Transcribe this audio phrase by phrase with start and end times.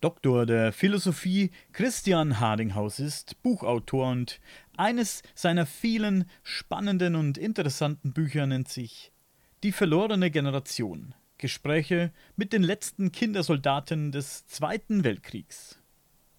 [0.00, 4.40] Doktor der Philosophie Christian Hardinghaus ist Buchautor und
[4.78, 9.12] eines seiner vielen spannenden und interessanten Bücher nennt sich
[9.62, 11.14] Die verlorene Generation.
[11.36, 15.78] Gespräche mit den letzten Kindersoldaten des Zweiten Weltkriegs.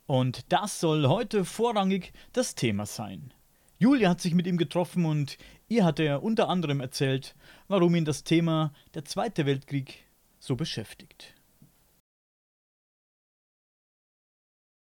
[0.07, 3.31] Und das soll heute vorrangig das Thema sein.
[3.77, 5.37] Julia hat sich mit ihm getroffen und
[5.67, 7.35] ihr hat er unter anderem erzählt,
[7.67, 10.03] warum ihn das Thema der Zweite Weltkrieg
[10.39, 11.35] so beschäftigt.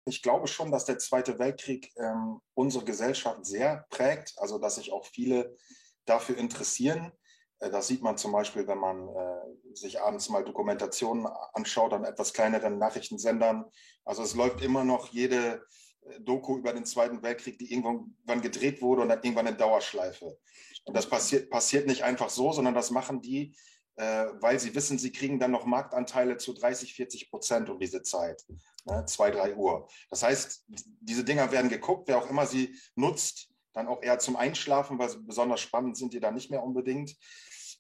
[0.07, 4.93] Ich glaube schon, dass der Zweite Weltkrieg ähm, unsere Gesellschaft sehr prägt, also dass sich
[4.93, 5.57] auch viele
[6.05, 7.13] dafür interessieren.
[7.61, 12.05] Äh, das sieht man zum Beispiel, wenn man äh, sich abends mal Dokumentationen anschaut an
[12.05, 13.65] etwas kleineren Nachrichtensendern.
[14.05, 15.65] Also es läuft immer noch jede
[16.03, 20.37] äh, Doku über den Zweiten Weltkrieg, die irgendwann gedreht wurde und dann irgendwann in Dauerschleife.
[20.85, 23.57] Und das passiert, passiert nicht einfach so, sondern das machen die,
[23.97, 28.03] äh, weil sie wissen, sie kriegen dann noch Marktanteile zu 30, 40 Prozent um diese
[28.03, 28.45] Zeit,
[28.85, 29.89] ne, zwei, drei Uhr.
[30.11, 30.65] Das heißt,
[31.01, 35.11] diese Dinger werden geguckt, wer auch immer sie nutzt, dann auch eher zum Einschlafen, weil
[35.19, 37.17] besonders spannend sind die da nicht mehr unbedingt.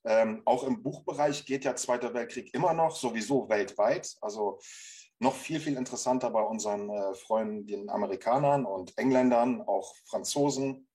[0.05, 4.17] Ähm, auch im Buchbereich geht ja Zweiter Weltkrieg immer noch, sowieso weltweit.
[4.21, 4.59] Also
[5.19, 10.89] noch viel, viel interessanter bei unseren äh, Freunden, den Amerikanern und Engländern, auch Franzosen,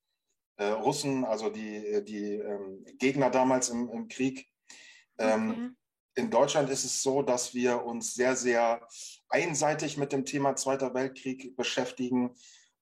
[0.58, 4.48] äh, Russen, also die, die ähm, Gegner damals im, im Krieg.
[5.20, 5.70] Ähm, okay.
[6.16, 8.86] In Deutschland ist es so, dass wir uns sehr, sehr
[9.30, 12.36] einseitig mit dem Thema Zweiter Weltkrieg beschäftigen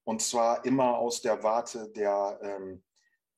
[0.06, 2.84] und zwar immer aus der Warte der, ähm,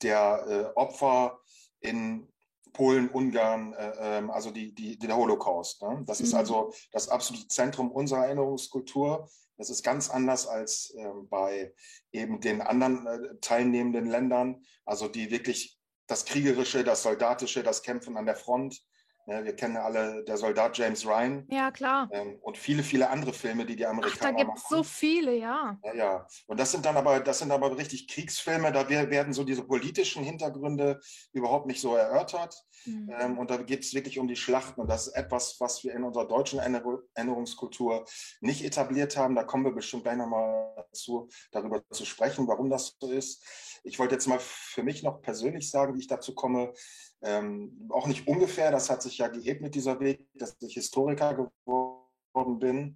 [0.04, 1.42] der äh, Opfer
[1.80, 2.32] in
[2.74, 5.82] Polen, Ungarn, äh, ähm, also die, die, der Holocaust.
[5.82, 6.04] Ne?
[6.06, 6.26] Das mhm.
[6.26, 9.28] ist also das absolute Zentrum unserer Erinnerungskultur.
[9.58, 10.96] Das ist ganz anders als
[11.30, 11.74] bei
[12.14, 15.79] eben den anderen äh, teilnehmenden Ländern, also die wirklich
[16.10, 18.82] das Kriegerische, das Soldatische, das Kämpfen an der Front,
[19.26, 21.46] wir kennen alle der Soldat James Ryan.
[21.50, 22.10] Ja, klar.
[22.12, 25.36] Ähm, und viele, viele andere Filme, die die Amerikaner Ach, da gibt es so viele,
[25.36, 25.78] ja.
[25.84, 26.28] Ja, ja.
[26.48, 30.24] Und das sind dann aber, das sind aber richtig Kriegsfilme, da werden so diese politischen
[30.24, 31.00] Hintergründe
[31.32, 32.56] überhaupt nicht so erörtert.
[32.86, 33.38] Mhm.
[33.38, 34.82] Und da geht es wirklich um die Schlachten.
[34.82, 38.06] Und das ist etwas, was wir in unserer deutschen Erinnerungskultur
[38.42, 39.36] nicht etabliert haben.
[39.36, 43.44] Da kommen wir bestimmt gleich nochmal dazu, darüber zu sprechen, warum das so ist.
[43.84, 46.74] Ich wollte jetzt mal für mich noch persönlich sagen, wie ich dazu komme.
[47.22, 51.34] Ähm, auch nicht ungefähr, das hat sich ja geebnet, dieser Weg, dass ich Historiker
[51.66, 52.96] geworden bin.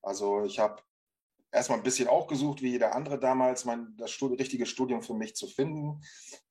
[0.00, 0.82] Also ich habe
[1.52, 5.14] erstmal ein bisschen auch gesucht, wie jeder andere damals, mein, das Studi richtige Studium für
[5.14, 6.00] mich zu finden.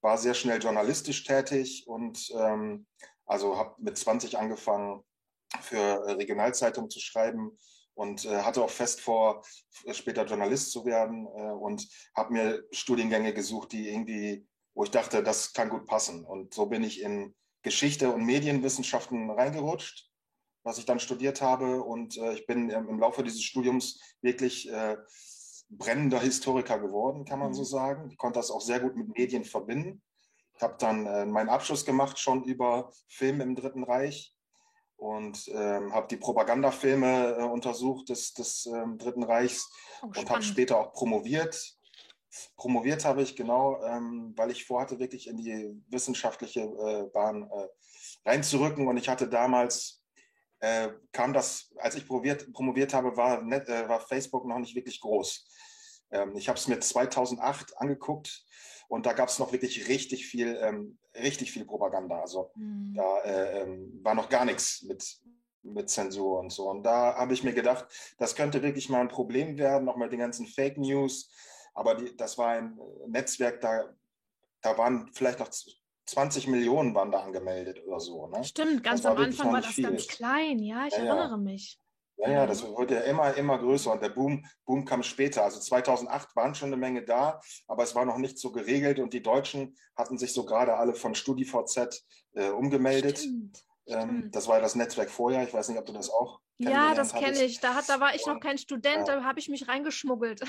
[0.01, 2.85] War sehr schnell journalistisch tätig und ähm,
[3.25, 5.03] also habe mit 20 angefangen,
[5.61, 7.57] für Regionalzeitungen zu schreiben
[7.93, 9.43] und äh, hatte auch fest vor,
[9.91, 14.45] später Journalist zu werden äh, und habe mir Studiengänge gesucht, die irgendwie
[14.77, 16.23] wo ich dachte, das kann gut passen.
[16.23, 17.33] Und so bin ich in
[17.63, 20.11] Geschichte und Medienwissenschaften reingerutscht,
[20.61, 21.81] was ich dann studiert habe.
[21.81, 24.95] Und äh, ich bin im Laufe dieses Studiums wirklich äh,
[25.69, 27.65] brennender Historiker geworden, kann man so mhm.
[27.65, 28.09] sagen.
[28.11, 30.03] Ich konnte das auch sehr gut mit Medien verbinden.
[30.55, 34.35] Ich habe dann äh, meinen Abschluss gemacht schon über Film im Dritten Reich
[34.95, 39.71] und ähm, habe die Propagandafilme äh, untersucht des, des ähm, Dritten Reichs
[40.03, 41.76] oh, und habe später auch promoviert
[42.55, 48.29] Promoviert habe ich genau, ähm, weil ich vorhatte, wirklich in die wissenschaftliche äh, Bahn äh,
[48.29, 48.87] reinzurücken.
[48.87, 50.03] Und ich hatte damals,
[50.59, 54.75] äh, kam das, als ich promoviert, promoviert habe, war, net, äh, war Facebook noch nicht
[54.75, 55.47] wirklich groß.
[56.11, 58.45] Ähm, ich habe es mir 2008 angeguckt
[58.87, 62.21] und da gab es noch wirklich richtig viel, ähm, richtig viel Propaganda.
[62.21, 62.93] Also mhm.
[62.95, 65.03] da äh, ähm, war noch gar nichts mit,
[65.63, 66.69] mit Zensur und so.
[66.69, 67.85] Und da habe ich mir gedacht,
[68.17, 71.29] das könnte wirklich mal ein Problem werden, noch mal die ganzen Fake News
[71.77, 73.93] aber die, das war ein äh, Netzwerk, da,
[74.61, 75.49] da waren vielleicht noch
[76.07, 78.27] 20 Millionen waren da angemeldet oder so.
[78.27, 78.43] Ne?
[78.43, 79.83] Stimmt, ganz am Anfang war das viel.
[79.83, 81.37] ganz klein, ja, ich ja, erinnere ja.
[81.37, 81.79] mich.
[82.19, 85.43] Ja, ja, das wurde ja immer, immer größer und der Boom, Boom kam später.
[85.43, 89.13] Also 2008 waren schon eine Menge da, aber es war noch nicht so geregelt und
[89.13, 93.19] die Deutschen hatten sich so gerade alle von StudiVZ äh, umgemeldet.
[93.19, 94.35] Stimmt, ähm, stimmt.
[94.35, 95.43] Das war das Netzwerk vorher.
[95.43, 97.59] Ich weiß nicht, ob du das auch Ja, das kenne ich.
[97.59, 99.17] Da, hat, da war ich noch kein Student, ja.
[99.17, 100.41] da habe ich mich reingeschmuggelt.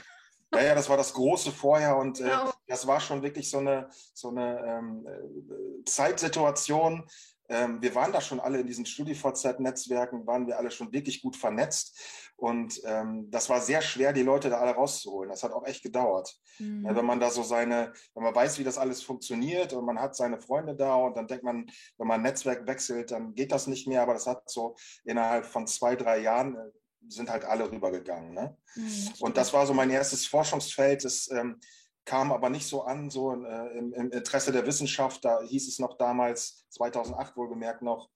[0.55, 2.53] Ja, ja, das war das große vorher und äh, genau.
[2.67, 7.06] das war schon wirklich so eine, so eine ähm, äh, Zeitsituation.
[7.50, 11.37] Ähm, wir waren da schon alle in diesen StudiVZ-Netzwerken, waren wir alle schon wirklich gut
[11.37, 11.99] vernetzt
[12.37, 15.31] und ähm, das war sehr schwer, die Leute da alle rauszuholen.
[15.31, 16.39] Das hat auch echt gedauert.
[16.59, 16.87] Mhm.
[16.87, 19.99] Ja, wenn man da so seine, wenn man weiß, wie das alles funktioniert und man
[19.99, 21.67] hat seine Freunde da und dann denkt man,
[21.97, 25.47] wenn man ein Netzwerk wechselt, dann geht das nicht mehr, aber das hat so innerhalb
[25.47, 26.71] von zwei, drei Jahren äh,
[27.06, 28.35] sind halt alle rübergegangen.
[28.35, 28.56] Ne?
[28.75, 29.12] Mhm.
[29.21, 31.05] Und das war so mein erstes Forschungsfeld.
[31.05, 31.61] Das ähm,
[32.05, 35.25] kam aber nicht so an, so äh, im, im, Interesse der Wissenschaft.
[35.25, 38.11] Da hieß es noch damals, 2008 wohlgemerkt noch,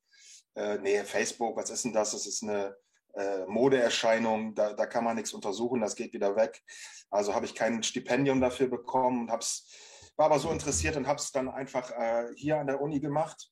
[0.55, 2.12] äh, nee, Facebook, was ist denn das?
[2.12, 2.76] Das ist eine
[3.14, 6.62] äh, Modeerscheinung, da, da kann man nichts untersuchen, das geht wieder weg.
[7.11, 9.69] Also habe ich kein Stipendium dafür bekommen und hab's,
[10.17, 13.50] war aber so interessiert und habe es dann einfach äh, hier an der Uni gemacht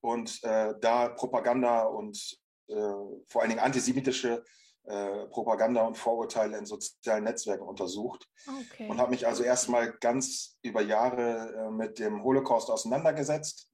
[0.00, 2.39] und äh, da Propaganda und
[3.26, 4.44] vor allen Dingen antisemitische
[4.84, 8.28] äh, Propaganda und Vorurteile in sozialen Netzwerken untersucht.
[8.46, 8.88] Okay.
[8.88, 13.70] und habe mich also erstmal ganz über Jahre äh, mit dem Holocaust auseinandergesetzt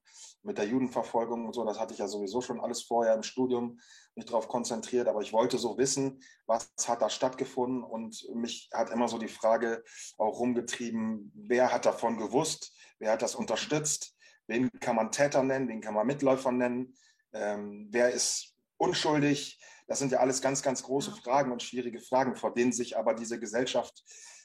[0.46, 3.80] mit der Judenverfolgung und so, das hatte ich ja sowieso schon alles vorher im Studium
[4.14, 7.82] mich darauf konzentriert, aber ich wollte so wissen, was hat da stattgefunden?
[7.82, 9.82] Und mich hat immer so die Frage
[10.16, 14.16] auch rumgetrieben, wer hat davon gewusst, wer hat das unterstützt,
[14.46, 16.94] wen kann man Täter nennen, wen kann man Mitläufer nennen,
[17.32, 19.60] ähm, wer ist unschuldig.
[19.86, 23.14] Das sind ja alles ganz, ganz große Fragen und schwierige Fragen, vor denen sich aber
[23.14, 24.02] diese Gesellschaft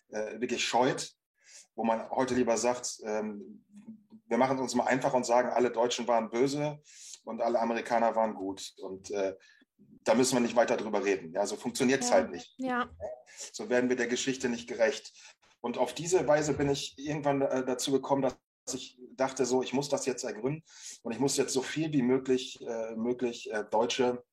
[0.10, 1.12] äh, wirklich scheut,
[1.76, 3.66] wo man heute lieber sagt, ähm,
[4.28, 6.80] wir machen es uns mal einfach und sagen, alle Deutschen waren böse
[7.24, 8.74] und alle Amerikaner waren gut.
[8.78, 9.36] Und äh,
[10.04, 11.34] da müssen wir nicht weiter drüber reden.
[11.34, 12.16] Ja, so funktioniert es ja.
[12.16, 12.54] halt nicht.
[12.58, 12.90] Ja.
[13.52, 15.12] So werden wir der Geschichte nicht gerecht.
[15.60, 18.36] Und auf diese Weise bin ich irgendwann äh, dazu gekommen, dass
[18.74, 20.64] ich dachte, so, ich muss das jetzt ergründen
[21.04, 24.24] und ich muss jetzt so viel wie möglich, äh, möglich äh, deutsche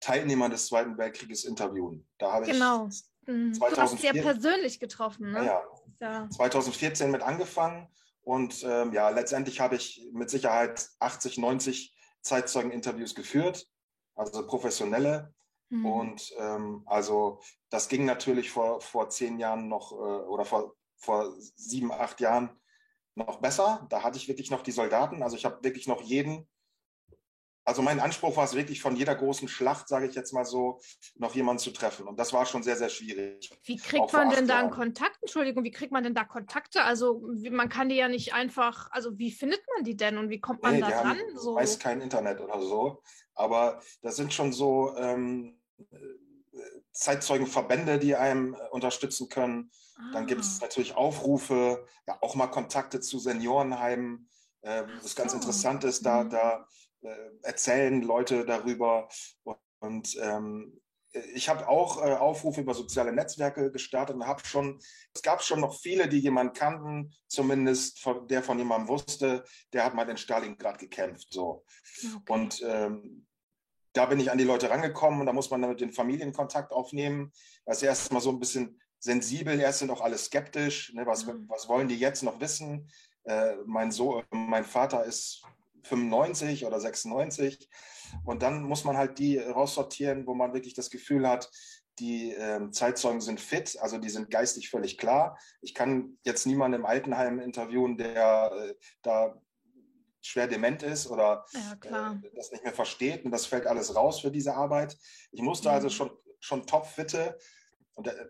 [0.00, 2.06] Teilnehmer des Zweiten Weltkrieges interviewen.
[2.18, 2.88] Da habe genau.
[2.88, 3.54] ich mhm.
[3.54, 5.32] 2004, du hast ja persönlich getroffen.
[5.32, 5.44] Ne?
[5.44, 5.62] Ja,
[6.00, 6.30] ja.
[6.30, 7.88] 2014 mit angefangen
[8.28, 13.66] und ähm, ja, letztendlich habe ich mit Sicherheit 80, 90 Zeitzeugeninterviews geführt,
[14.14, 15.32] also professionelle.
[15.70, 15.86] Mhm.
[15.86, 17.40] Und ähm, also
[17.70, 22.50] das ging natürlich vor, vor zehn Jahren noch äh, oder vor, vor sieben, acht Jahren
[23.26, 23.86] noch besser.
[23.90, 25.22] Da hatte ich wirklich noch die Soldaten.
[25.22, 26.48] Also ich habe wirklich noch jeden
[27.68, 30.80] also mein Anspruch war es wirklich von jeder großen Schlacht, sage ich jetzt mal so,
[31.16, 32.08] noch jemanden zu treffen.
[32.08, 33.50] Und das war schon sehr, sehr schwierig.
[33.62, 35.18] Wie kriegt man denn da einen Kontakt?
[35.20, 36.82] Entschuldigung, wie kriegt man denn da Kontakte?
[36.82, 40.40] Also man kann die ja nicht einfach, also wie findet man die denn und wie
[40.40, 41.18] kommt man nee, da ran?
[41.34, 41.56] So.
[41.56, 43.02] Meist kein Internet oder so.
[43.34, 45.60] Aber das sind schon so ähm,
[46.92, 49.70] Zeitzeugenverbände, die einem äh, unterstützen können.
[49.96, 50.12] Ah.
[50.12, 54.28] Dann gibt es natürlich Aufrufe, ja auch mal Kontakte zu Seniorenheimen.
[54.62, 56.30] Äh, was ganz interessant ist, da, mhm.
[56.30, 56.66] da
[57.02, 59.08] äh, erzählen Leute darüber.
[59.80, 60.80] Und ähm,
[61.12, 64.78] ich habe auch äh, Aufrufe über soziale Netzwerke gestartet und habe schon,
[65.14, 69.84] es gab schon noch viele, die jemanden kannten, zumindest von, der von jemandem wusste, der
[69.84, 71.28] hat mal in Stalingrad gekämpft.
[71.30, 71.64] So.
[72.02, 72.32] Okay.
[72.32, 73.26] Und ähm,
[73.92, 76.32] da bin ich an die Leute rangekommen und da muss man dann mit den Familien
[76.32, 77.32] Kontakt aufnehmen.
[77.64, 80.92] Das ist erstmal so ein bisschen sensibel, erst sind auch alle skeptisch.
[80.94, 81.06] Ne?
[81.06, 81.46] Was, mhm.
[81.48, 82.90] was wollen die jetzt noch wissen?
[83.24, 85.42] Äh, mein, so mein Vater ist
[85.84, 87.68] 95 oder 96.
[88.24, 91.50] Und dann muss man halt die raussortieren, wo man wirklich das Gefühl hat,
[91.98, 95.38] die äh, Zeitzeugen sind fit, also die sind geistig völlig klar.
[95.60, 99.40] Ich kann jetzt niemanden im Altenheim interviewen, der äh, da
[100.20, 103.24] schwer dement ist oder ja, äh, das nicht mehr versteht.
[103.24, 104.96] Und das fällt alles raus für diese Arbeit.
[105.32, 105.92] Ich musste also mhm.
[105.92, 106.10] also schon,
[106.40, 107.38] schon topfitte,
[107.98, 108.28] und äh,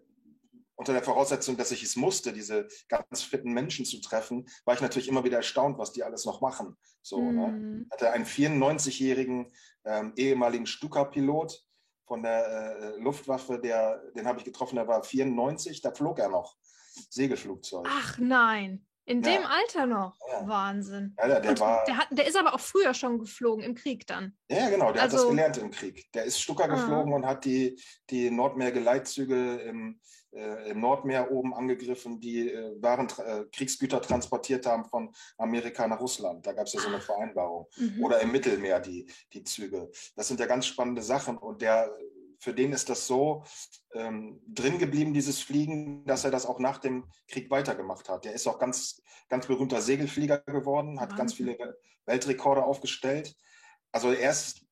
[0.76, 4.80] unter der Voraussetzung, dass ich es musste, diese ganz fitten Menschen zu treffen, war ich
[4.80, 6.76] natürlich immer wieder erstaunt, was die alles noch machen.
[7.02, 7.48] So, ne?
[7.48, 7.88] Mhm.
[7.90, 9.52] hatte einen 94-jährigen
[9.84, 11.64] ähm, ehemaligen Stuka-Pilot
[12.06, 16.28] von der äh, Luftwaffe, der, den habe ich getroffen, der war 94, da flog er
[16.28, 16.56] noch
[17.10, 17.86] Segelflugzeug.
[17.88, 18.87] Ach nein.
[19.08, 19.30] In ja.
[19.32, 20.18] dem Alter noch.
[20.30, 20.46] Ja.
[20.46, 21.16] Wahnsinn.
[21.18, 24.06] Ja, der, der, war, der, hat, der, ist aber auch früher schon geflogen im Krieg
[24.06, 24.36] dann.
[24.50, 26.12] Ja, genau, der also, hat das also gelernt im Krieg.
[26.12, 29.98] Der ist Stuka geflogen und hat die, die Nordmeer-Geleitzüge im,
[30.32, 36.00] äh, im Nordmeer oben angegriffen, die äh, Waren, äh, Kriegsgüter transportiert haben von Amerika nach
[36.00, 36.46] Russland.
[36.46, 37.66] Da gab es ja so eine Vereinbarung.
[37.78, 38.04] Mhm.
[38.04, 39.90] Oder im Mittelmeer die, die Züge.
[40.16, 41.38] Das sind ja ganz spannende Sachen.
[41.38, 41.90] Und der
[42.38, 43.44] für den ist das so
[43.94, 48.24] ähm, drin geblieben, dieses Fliegen, dass er das auch nach dem Krieg weitergemacht hat.
[48.24, 51.18] Der ist auch ganz, ganz berühmter Segelflieger geworden, hat Wahnsinn.
[51.18, 53.34] ganz viele Weltrekorde aufgestellt.
[53.92, 54.64] Also er ist,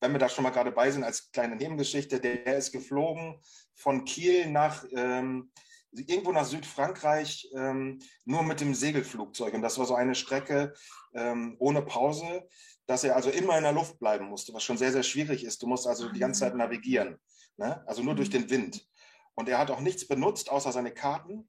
[0.00, 3.40] wenn wir da schon mal gerade bei sind, als kleine Nebengeschichte, der ist geflogen
[3.74, 5.50] von Kiel nach ähm,
[5.96, 9.54] irgendwo nach Südfrankreich ähm, nur mit dem Segelflugzeug.
[9.54, 10.74] Und das war so eine Strecke
[11.14, 12.48] ähm, ohne Pause
[12.86, 15.62] dass er also immer in der Luft bleiben musste, was schon sehr, sehr schwierig ist.
[15.62, 17.18] Du musst also die ganze Zeit navigieren,
[17.56, 17.82] ne?
[17.86, 18.32] also nur durch mhm.
[18.32, 18.88] den Wind.
[19.34, 21.48] Und er hat auch nichts benutzt, außer seine Karten.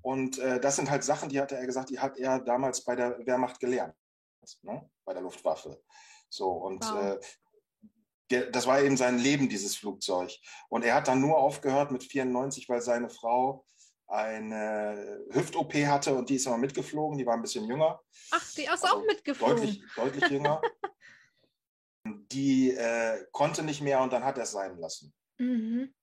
[0.00, 2.96] Und äh, das sind halt Sachen, die hat er gesagt, die hat er damals bei
[2.96, 3.94] der Wehrmacht gelernt,
[4.62, 4.88] ne?
[5.04, 5.82] bei der Luftwaffe.
[6.28, 7.16] So, und wow.
[7.16, 7.20] äh,
[8.30, 10.32] der, das war eben sein Leben, dieses Flugzeug.
[10.68, 13.64] Und er hat dann nur aufgehört mit 94, weil seine Frau
[14.12, 18.00] eine Hüft-OP hatte und die ist aber mitgeflogen, die war ein bisschen jünger.
[18.30, 19.56] Ach, die ist also auch mitgeflogen.
[19.56, 20.60] Deutlich, deutlich jünger.
[22.04, 25.14] die äh, konnte nicht mehr und dann hat er es sein lassen.
[25.38, 25.94] Mhm.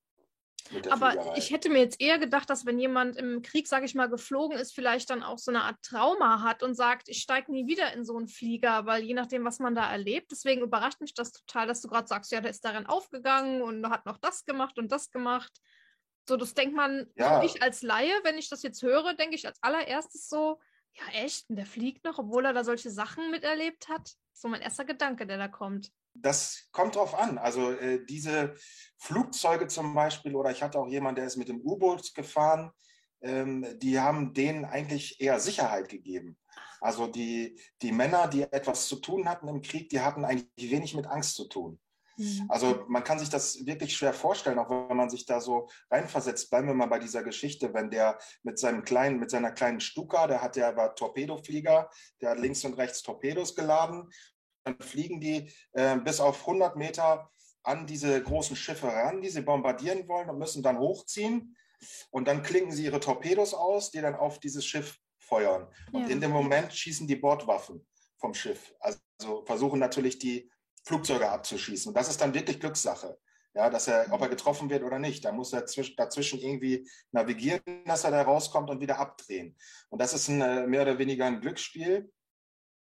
[0.88, 1.38] Aber Fliegerei.
[1.38, 4.58] ich hätte mir jetzt eher gedacht, dass wenn jemand im Krieg, sage ich mal, geflogen
[4.58, 7.92] ist, vielleicht dann auch so eine Art Trauma hat und sagt, ich steige nie wieder
[7.92, 11.32] in so einen Flieger, weil je nachdem, was man da erlebt, deswegen überrascht mich das
[11.32, 14.78] total, dass du gerade sagst, ja, der ist darin aufgegangen und hat noch das gemacht
[14.78, 15.60] und das gemacht.
[16.28, 17.42] So, das denkt man, ja.
[17.42, 20.60] ich als Laie, wenn ich das jetzt höre, denke ich als allererstes so,
[20.92, 24.12] ja, echt, und der fliegt noch, obwohl er da solche Sachen miterlebt hat.
[24.32, 25.92] So mein erster Gedanke, der da kommt.
[26.14, 27.38] Das kommt drauf an.
[27.38, 28.54] Also äh, diese
[28.98, 32.72] Flugzeuge zum Beispiel, oder ich hatte auch jemanden, der ist mit dem U-Boot gefahren,
[33.22, 36.36] ähm, die haben denen eigentlich eher Sicherheit gegeben.
[36.80, 40.94] Also die, die Männer, die etwas zu tun hatten im Krieg, die hatten eigentlich wenig
[40.94, 41.78] mit Angst zu tun.
[42.20, 42.46] Mhm.
[42.48, 46.50] Also man kann sich das wirklich schwer vorstellen, auch wenn man sich da so reinversetzt.
[46.50, 50.26] Bleiben wir mal bei dieser Geschichte, wenn der mit seinem kleinen, mit seiner kleinen Stuka,
[50.26, 51.88] der hat der war Torpedoflieger,
[52.20, 54.10] der hat links und rechts Torpedos geladen
[54.64, 57.30] dann fliegen die äh, bis auf 100 Meter
[57.62, 61.56] an diese großen Schiffe ran, die sie bombardieren wollen und müssen dann hochziehen.
[62.10, 65.68] Und dann klinken sie ihre Torpedos aus, die dann auf dieses Schiff feuern.
[65.92, 66.08] Und ja.
[66.08, 67.86] in dem Moment schießen die Bordwaffen
[68.18, 68.74] vom Schiff.
[68.80, 69.00] Also
[69.44, 70.50] versuchen natürlich die
[70.84, 71.90] Flugzeuge abzuschießen.
[71.90, 73.18] Und das ist dann wirklich Glückssache.
[73.52, 75.24] Ja, dass er, ob er getroffen wird oder nicht.
[75.24, 75.64] Da muss er
[75.96, 79.56] dazwischen irgendwie navigieren, dass er da rauskommt und wieder abdrehen.
[79.88, 82.12] Und das ist ein, äh, mehr oder weniger ein Glücksspiel.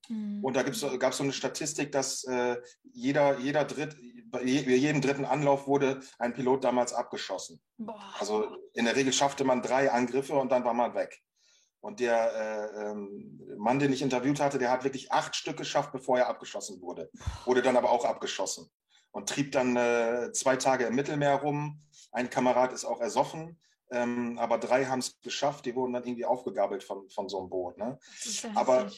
[0.09, 0.43] Mhm.
[0.43, 0.73] Und da gab
[1.11, 6.33] es so eine Statistik, dass äh, jeder, jeder Dritt, bei jedem dritten Anlauf wurde ein
[6.33, 7.59] Pilot damals abgeschossen.
[7.77, 8.13] Boah.
[8.19, 11.19] Also in der Regel schaffte man drei Angriffe und dann war man weg.
[11.81, 15.91] Und der äh, ähm, Mann, den ich interviewt hatte, der hat wirklich acht Stück geschafft,
[15.91, 17.09] bevor er abgeschossen wurde.
[17.45, 18.69] Wurde dann aber auch abgeschossen
[19.11, 21.81] und trieb dann äh, zwei Tage im Mittelmeer rum.
[22.11, 23.59] Ein Kamerad ist auch ersoffen.
[23.91, 27.49] Ähm, aber drei haben es geschafft, die wurden dann irgendwie aufgegabelt von, von so einem
[27.49, 27.77] Boot.
[27.77, 27.97] Ne?
[28.55, 28.91] aber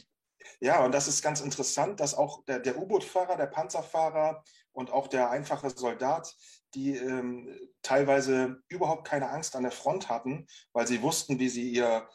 [0.60, 5.08] ja, und das ist ganz interessant, dass auch der, der U-Boot-Fahrer, der Panzerfahrer und auch
[5.08, 6.36] der einfache Soldat,
[6.74, 11.70] die ähm, teilweise überhaupt keine Angst an der Front hatten, weil sie wussten, wie sie
[11.70, 12.08] ihr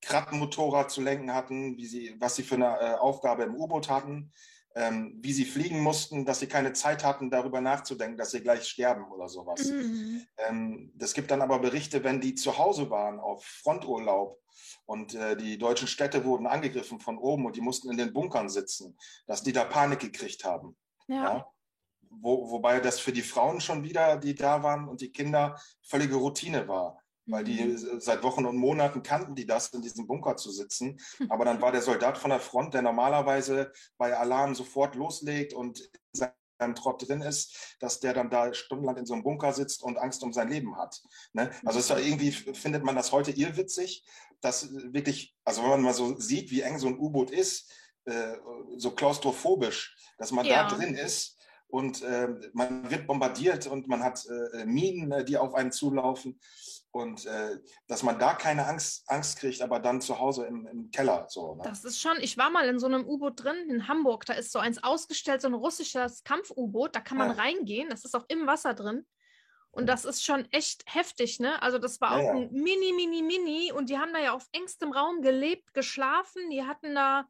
[0.00, 4.32] Krabbenmotorrad zu lenken hatten, wie sie, was sie für eine äh, Aufgabe im U-Boot hatten,
[4.74, 8.64] ähm, wie sie fliegen mussten, dass sie keine Zeit hatten, darüber nachzudenken, dass sie gleich
[8.68, 9.66] sterben oder sowas.
[9.66, 10.24] Mhm.
[10.36, 14.40] Ähm, das gibt dann aber Berichte, wenn die zu Hause waren auf Fronturlaub
[14.86, 18.48] und äh, die deutschen Städte wurden angegriffen von oben und die mussten in den Bunkern
[18.48, 20.76] sitzen, dass die da Panik gekriegt haben.
[21.08, 21.14] Ja.
[21.16, 21.46] ja?
[22.10, 26.16] Wo, wobei das für die Frauen schon wieder, die da waren und die Kinder, völlige
[26.16, 26.98] Routine war.
[27.28, 28.00] Weil die mhm.
[28.00, 30.98] seit Wochen und Monaten kannten die das, in diesem Bunker zu sitzen.
[31.28, 35.90] Aber dann war der Soldat von der Front, der normalerweise bei Alarm sofort loslegt und
[36.12, 39.98] seinem Trott drin ist, dass der dann da stundenlang in so einem Bunker sitzt und
[39.98, 41.00] Angst um sein Leben hat.
[41.32, 41.50] Ne?
[41.64, 44.04] Also ist ja irgendwie, findet man das heute irrwitzig,
[44.40, 47.70] dass wirklich, also wenn man mal so sieht, wie eng so ein U-Boot ist,
[48.04, 48.36] äh,
[48.76, 50.68] so klaustrophobisch, dass man ja.
[50.68, 55.36] da drin ist und äh, man wird bombardiert und man hat äh, Minen, äh, die
[55.36, 56.40] auf einen zulaufen
[56.90, 60.90] und äh, dass man da keine Angst, Angst kriegt, aber dann zu Hause im, im
[60.90, 61.54] Keller so.
[61.54, 61.62] Ne?
[61.64, 64.52] Das ist schon, ich war mal in so einem U-Boot drin in Hamburg, da ist
[64.52, 67.42] so eins ausgestellt, so ein russisches Kampf-U-Boot, da kann man ja.
[67.42, 69.06] reingehen, das ist auch im Wasser drin.
[69.70, 71.62] Und das ist schon echt heftig, ne?
[71.62, 72.32] Also das war auch ja, ja.
[72.32, 76.64] ein mini, mini, mini und die haben da ja auf engstem Raum gelebt, geschlafen, die
[76.64, 77.28] hatten da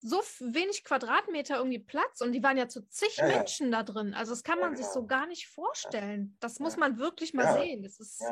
[0.00, 4.14] so wenig Quadratmeter irgendwie Platz und die waren ja zu zig ja, Menschen da drin.
[4.14, 6.36] Also das kann man sich so gar nicht vorstellen.
[6.40, 7.82] Das muss man wirklich mal sehen.
[7.82, 8.22] Das ist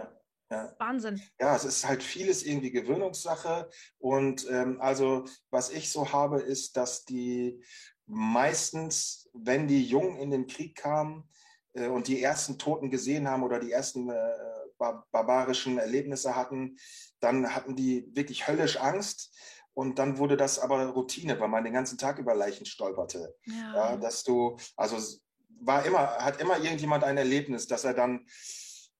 [0.55, 0.75] ja.
[0.79, 1.21] Wahnsinn.
[1.41, 3.69] Ja, es ist halt vieles irgendwie Gewöhnungssache.
[3.99, 7.63] Und ähm, also, was ich so habe, ist, dass die
[8.07, 11.29] meistens, wenn die jung in den Krieg kamen
[11.75, 14.33] äh, und die ersten Toten gesehen haben oder die ersten äh,
[14.79, 16.77] bar barbarischen Erlebnisse hatten,
[17.21, 19.37] dann hatten die wirklich höllisch Angst.
[19.73, 23.35] Und dann wurde das aber Routine, weil man den ganzen Tag über Leichen stolperte.
[23.47, 23.75] Ja.
[23.75, 24.97] ja dass du, also
[25.61, 28.27] war immer, hat immer irgendjemand ein Erlebnis, dass er dann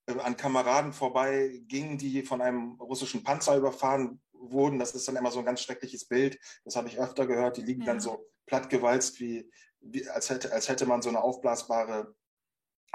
[0.07, 4.79] an Kameraden vorbei ging, die von einem russischen Panzer überfahren wurden.
[4.79, 6.39] Das ist dann immer so ein ganz schreckliches Bild.
[6.65, 7.57] Das habe ich öfter gehört.
[7.57, 7.87] Die liegen ja.
[7.87, 12.15] dann so plattgewalzt, wie, wie als, hätte, als hätte man so eine aufblasbare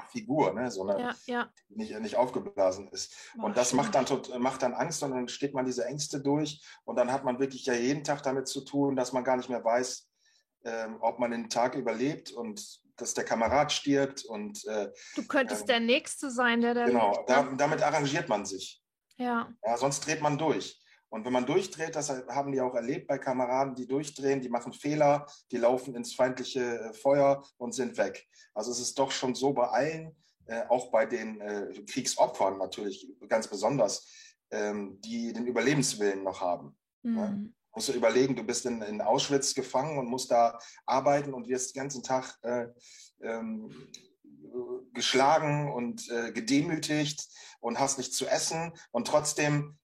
[0.07, 0.71] Figur, ne?
[0.71, 1.53] so eine, ja, ja.
[1.69, 3.13] Die nicht, nicht aufgeblasen ist.
[3.35, 4.05] Boah, und das macht dann,
[4.41, 7.65] macht dann Angst und dann steht man diese Ängste durch und dann hat man wirklich
[7.65, 10.09] ja jeden Tag damit zu tun, dass man gar nicht mehr weiß,
[10.63, 15.61] ähm, ob man den Tag überlebt und dass der Kamerad stirbt und äh, du könntest
[15.61, 18.81] ähm, der Nächste sein, der da genau da, damit arrangiert man sich
[19.17, 19.51] ja.
[19.65, 23.17] ja sonst dreht man durch und wenn man durchdreht das haben die auch erlebt bei
[23.17, 28.27] Kameraden die durchdrehen die machen Fehler die laufen ins feindliche äh, Feuer und sind weg
[28.53, 30.15] also es ist doch schon so bei allen
[30.45, 34.07] äh, auch bei den äh, Kriegsopfern natürlich ganz besonders
[34.51, 37.17] ähm, die den Überlebenswillen noch haben mhm.
[37.17, 37.35] ja?
[37.79, 41.73] Musst du überlegen, du bist in, in Auschwitz gefangen und musst da arbeiten und wirst
[41.73, 42.67] den ganzen Tag äh,
[43.21, 43.71] ähm,
[44.93, 47.25] geschlagen und äh, gedemütigt
[47.61, 49.77] und hast nichts zu essen und trotzdem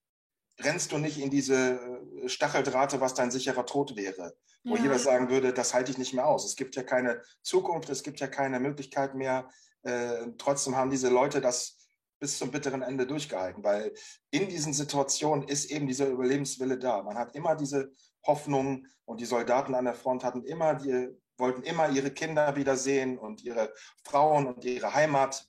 [0.59, 4.35] rennst du nicht in diese äh, Stacheldrahte, was dein sicherer Tod wäre.
[4.65, 4.83] Wo ja.
[4.83, 6.43] jeder sagen würde, das halte ich nicht mehr aus.
[6.43, 9.49] Es gibt ja keine Zukunft, es gibt ja keine Möglichkeit mehr.
[9.83, 11.77] Äh, trotzdem haben diese Leute das
[12.19, 13.93] bis zum bitteren Ende durchgehalten, weil
[14.31, 17.03] in diesen Situationen ist eben dieser Überlebenswille da.
[17.03, 17.91] Man hat immer diese
[18.25, 23.17] Hoffnung und die Soldaten an der Front hatten immer die, wollten immer ihre Kinder wiedersehen
[23.17, 25.45] und ihre Frauen und ihre Heimat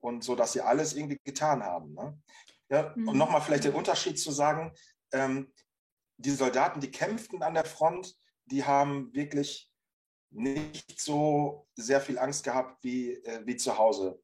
[0.00, 1.94] und so, dass sie alles irgendwie getan haben.
[1.94, 2.18] Ne?
[2.70, 3.08] Ja, mhm.
[3.08, 4.72] Und nochmal vielleicht den Unterschied zu sagen,
[5.12, 5.52] ähm,
[6.16, 8.14] die Soldaten, die kämpften an der Front,
[8.46, 9.70] die haben wirklich
[10.30, 14.20] nicht so sehr viel Angst gehabt wie, äh, wie zu Hause.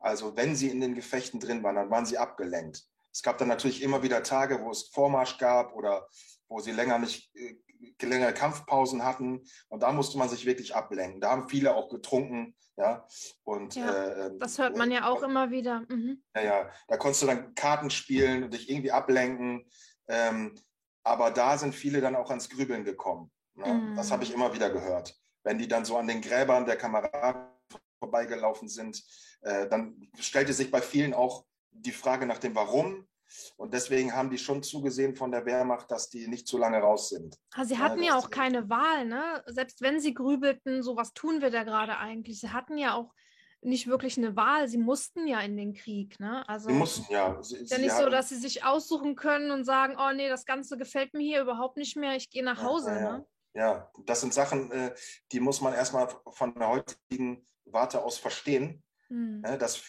[0.00, 2.84] Also wenn sie in den Gefechten drin waren, dann waren sie abgelenkt.
[3.12, 6.06] Es gab dann natürlich immer wieder Tage, wo es Vormarsch gab oder
[6.48, 7.56] wo sie länger nicht äh,
[8.02, 11.20] längere Kampfpausen hatten und da musste man sich wirklich ablenken.
[11.20, 13.06] Da haben viele auch getrunken, ja.
[13.44, 15.80] Und ja, äh, das hört man ja auch immer wieder.
[15.88, 16.22] Mhm.
[16.34, 19.68] Ja, ja, da konntest du dann Karten spielen und dich irgendwie ablenken.
[20.08, 20.54] Ähm,
[21.04, 23.30] aber da sind viele dann auch ans Grübeln gekommen.
[23.54, 23.72] Ne?
[23.72, 23.96] Mhm.
[23.96, 25.16] Das habe ich immer wieder gehört.
[25.42, 27.48] Wenn die dann so an den Gräbern der Kameraden
[27.98, 29.02] vorbeigelaufen sind,
[29.42, 33.06] äh, dann stellte sich bei vielen auch die Frage nach dem Warum
[33.56, 37.10] und deswegen haben die schon zugesehen von der Wehrmacht, dass die nicht zu lange raus
[37.10, 37.36] sind.
[37.54, 39.42] Aber sie hatten ja, ja auch keine Wahl, ne?
[39.46, 42.40] Selbst wenn sie grübelten, so was tun wir da gerade eigentlich.
[42.40, 43.12] Sie hatten ja auch
[43.60, 44.68] nicht wirklich eine Wahl.
[44.68, 46.48] Sie mussten ja in den Krieg, ne?
[46.48, 47.42] Also, sie mussten ja.
[47.42, 50.78] Sie, ja nicht so, dass sie sich aussuchen können und sagen, oh nee, das Ganze
[50.78, 53.26] gefällt mir hier überhaupt nicht mehr, ich gehe nach Hause, ja, ja, ne?
[53.54, 54.94] Ja, das sind Sachen, äh,
[55.32, 58.82] die muss man erstmal von der heutigen Warte aus verstehen.
[59.08, 59.42] Hm.
[59.42, 59.82] Dass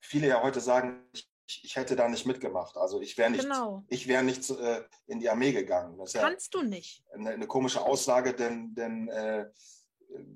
[0.00, 1.30] viele ja heute sagen, ich
[1.62, 2.76] ich, hätte da nicht mitgemacht.
[2.76, 3.84] Also ich wäre nicht, genau.
[3.88, 5.98] ich wäre nicht äh, in die Armee gegangen.
[5.98, 7.04] Das Kannst ja du nicht.
[7.12, 9.46] Eine, eine, komische Aussage, denn, denn äh,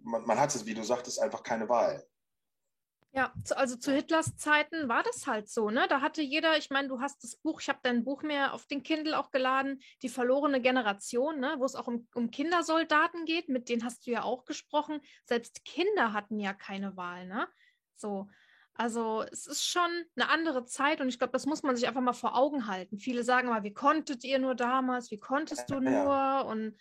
[0.02, 2.04] man, man hat es, wie du sagtest, einfach keine Wahl.
[3.12, 5.86] Ja, also zu Hitlers Zeiten war das halt so, ne?
[5.88, 8.66] Da hatte jeder, ich meine, du hast das Buch, ich habe dein Buch mehr auf
[8.66, 11.54] den Kindle auch geladen, die verlorene Generation, ne?
[11.58, 15.00] Wo es auch um, um Kindersoldaten geht, mit denen hast du ja auch gesprochen.
[15.26, 17.46] Selbst Kinder hatten ja keine Wahl, ne?
[17.96, 18.28] So.
[18.76, 22.00] Also es ist schon eine andere Zeit und ich glaube, das muss man sich einfach
[22.00, 22.98] mal vor Augen halten.
[22.98, 25.92] Viele sagen mal, wie konntet ihr nur damals, wie konntest du nur?
[25.92, 26.40] Ja.
[26.40, 26.76] Und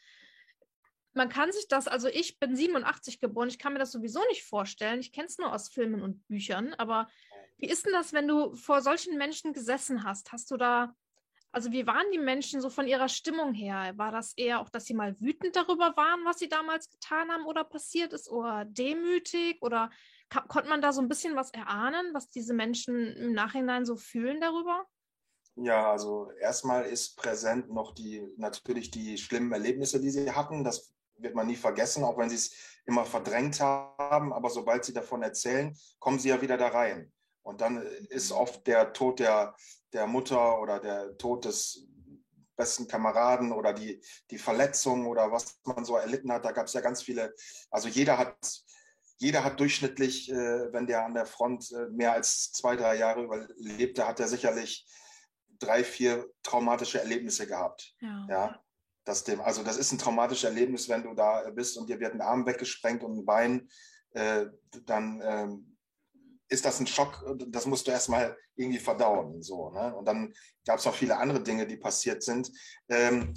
[1.13, 4.43] man kann sich das, also ich bin 87 geboren, ich kann mir das sowieso nicht
[4.43, 4.99] vorstellen.
[4.99, 7.07] Ich kenne es nur aus Filmen und Büchern, aber
[7.57, 10.31] wie ist denn das, wenn du vor solchen Menschen gesessen hast?
[10.31, 10.95] Hast du da,
[11.51, 13.93] also wie waren die Menschen so von ihrer Stimmung her?
[13.97, 17.45] War das eher auch, dass sie mal wütend darüber waren, was sie damals getan haben
[17.45, 19.91] oder passiert ist oder demütig oder
[20.47, 24.39] konnte man da so ein bisschen was erahnen, was diese Menschen im Nachhinein so fühlen
[24.41, 24.85] darüber?
[25.55, 30.63] Ja, also erstmal ist präsent noch die natürlich die schlimmen Erlebnisse, die sie hatten.
[30.63, 34.33] Das wird man nie vergessen, auch wenn sie es immer verdrängt haben.
[34.33, 37.11] Aber sobald sie davon erzählen, kommen sie ja wieder da rein.
[37.43, 39.55] Und dann ist oft der Tod der,
[39.91, 41.87] der Mutter oder der Tod des
[42.55, 46.45] besten Kameraden oder die, die Verletzung oder was man so erlitten hat.
[46.45, 47.33] Da gab es ja ganz viele.
[47.69, 48.35] Also jeder hat
[49.17, 53.23] jeder hat durchschnittlich, äh, wenn der an der Front äh, mehr als zwei, drei Jahre
[53.23, 54.85] überlebte, hat er sicherlich
[55.59, 57.95] drei, vier traumatische Erlebnisse gehabt.
[58.01, 58.25] Ja.
[58.29, 58.63] ja?
[59.05, 62.13] Das dem, also das ist ein traumatisches Erlebnis, wenn du da bist und dir wird
[62.13, 63.69] ein Arm weggesprengt und ein Bein,
[64.11, 64.45] äh,
[64.85, 65.77] dann ähm,
[66.49, 69.41] ist das ein Schock, das musst du erstmal irgendwie verdauen.
[69.41, 69.95] So, ne?
[69.95, 70.33] Und dann
[70.65, 72.51] gab es noch viele andere Dinge, die passiert sind.
[72.89, 73.33] Ähm,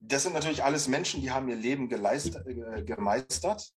[0.00, 3.72] das sind natürlich alles Menschen, die haben ihr Leben geleist, äh, gemeistert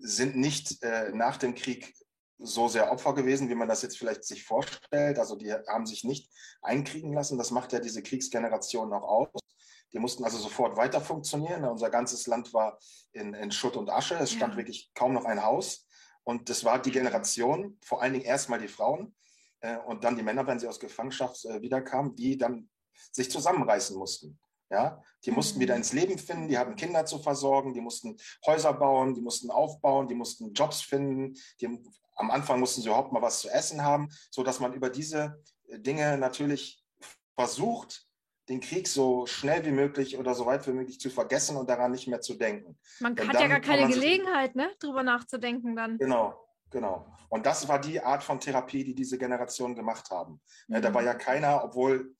[0.00, 1.94] sind nicht äh, nach dem Krieg
[2.38, 5.18] so sehr Opfer gewesen, wie man das jetzt vielleicht sich vorstellt.
[5.18, 7.38] Also die haben sich nicht einkriegen lassen.
[7.38, 9.42] Das macht ja diese Kriegsgeneration auch aus.
[9.92, 11.64] Die mussten also sofort weiter funktionieren.
[11.64, 12.78] Unser ganzes Land war
[13.12, 14.16] in, in Schutt und Asche.
[14.16, 14.58] Es stand ja.
[14.58, 15.86] wirklich kaum noch ein Haus.
[16.24, 19.14] Und das war die Generation, vor allen Dingen erstmal die Frauen
[19.60, 22.68] äh, und dann die Männer, wenn sie aus Gefangenschaft äh, wiederkamen, die dann
[23.10, 24.38] sich zusammenreißen mussten.
[24.72, 25.80] Ja, die mussten wieder mhm.
[25.80, 30.08] ins Leben finden, die hatten Kinder zu versorgen, die mussten Häuser bauen, die mussten aufbauen,
[30.08, 31.34] die mussten Jobs finden.
[31.60, 31.78] Die,
[32.16, 35.42] am Anfang mussten sie überhaupt mal was zu essen haben, so dass man über diese
[35.68, 36.82] äh, Dinge natürlich
[37.34, 38.06] versucht,
[38.48, 41.90] den Krieg so schnell wie möglich oder so weit wie möglich zu vergessen und daran
[41.90, 42.78] nicht mehr zu denken.
[42.98, 45.98] Man hat ja gar keine Gelegenheit, ne, drüber nachzudenken dann.
[45.98, 47.06] Genau, genau.
[47.28, 50.40] Und das war die Art von Therapie, die diese Generation gemacht haben.
[50.68, 50.80] Mhm.
[50.80, 52.16] Da war ja keiner, obwohl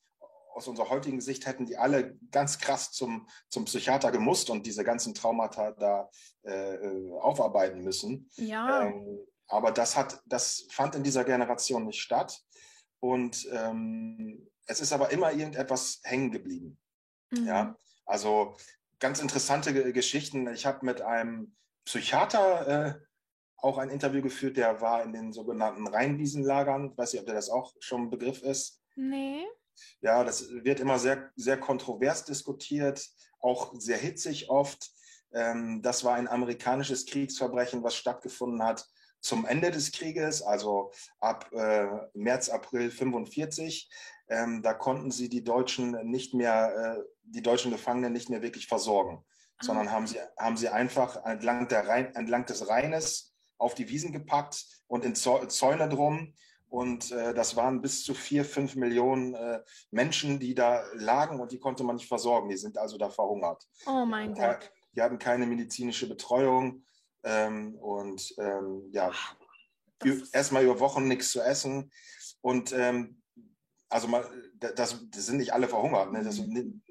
[0.53, 4.83] aus unserer heutigen Sicht hätten die alle ganz krass zum, zum Psychiater gemusst und diese
[4.83, 6.09] ganzen Traumata da
[6.43, 6.77] äh,
[7.19, 8.29] aufarbeiten müssen.
[8.35, 8.83] Ja.
[8.83, 12.41] Ähm, aber das hat, das fand in dieser Generation nicht statt.
[12.99, 16.77] Und ähm, es ist aber immer irgendetwas hängen geblieben.
[17.31, 17.45] Mhm.
[17.45, 18.55] Ja, also
[18.99, 20.47] ganz interessante Geschichten.
[20.53, 22.93] Ich habe mit einem Psychiater äh,
[23.57, 26.91] auch ein Interview geführt, der war in den sogenannten Rheinwiesenlagern.
[26.91, 28.81] Ich weiß nicht, ob der das auch schon ein Begriff ist.
[28.95, 29.45] Nee.
[30.01, 33.07] Ja, das wird immer sehr, sehr kontrovers diskutiert,
[33.39, 34.91] auch sehr hitzig oft.
[35.33, 38.87] Ähm, das war ein amerikanisches Kriegsverbrechen, was stattgefunden hat
[39.23, 43.89] zum Ende des Krieges, also ab äh, März, April 45.
[44.27, 48.67] Ähm, da konnten sie die Deutschen nicht mehr, äh, die deutschen Gefangenen nicht mehr wirklich
[48.67, 49.23] versorgen,
[49.57, 49.63] ah.
[49.63, 54.11] sondern haben sie, haben sie einfach entlang, der Rhein, entlang des Rheines auf die Wiesen
[54.11, 56.33] gepackt und in Zäune drum.
[56.73, 61.51] Und äh, das waren bis zu vier, fünf Millionen äh, Menschen, die da lagen und
[61.51, 62.49] die konnte man nicht versorgen.
[62.49, 63.63] Die sind also da verhungert.
[63.85, 64.71] Oh mein Gott.
[64.95, 66.83] Die hatten keine medizinische Betreuung
[67.23, 69.11] ähm, und ähm, ja,
[70.31, 71.91] erstmal über Wochen nichts zu essen.
[72.41, 73.21] Und ähm,
[73.87, 76.11] also mal, das, das, sind nicht alle verhungert.
[76.11, 76.23] Ne?
[76.23, 76.81] Mhm.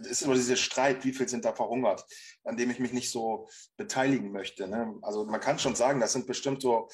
[0.00, 2.04] das ist immer dieser Streit, wie viel sind da verhungert,
[2.44, 3.48] an dem ich mich nicht so
[3.78, 4.68] beteiligen möchte.
[4.68, 4.98] Ne?
[5.00, 6.90] Also man kann schon sagen, das sind bestimmt so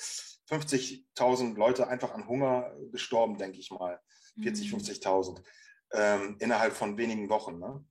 [0.49, 4.01] 50.000 Leute einfach an Hunger gestorben, denke ich mal.
[4.43, 4.79] 40, mhm.
[4.79, 5.43] 50.000
[5.93, 7.59] ähm, innerhalb von wenigen Wochen.
[7.59, 7.85] Ne?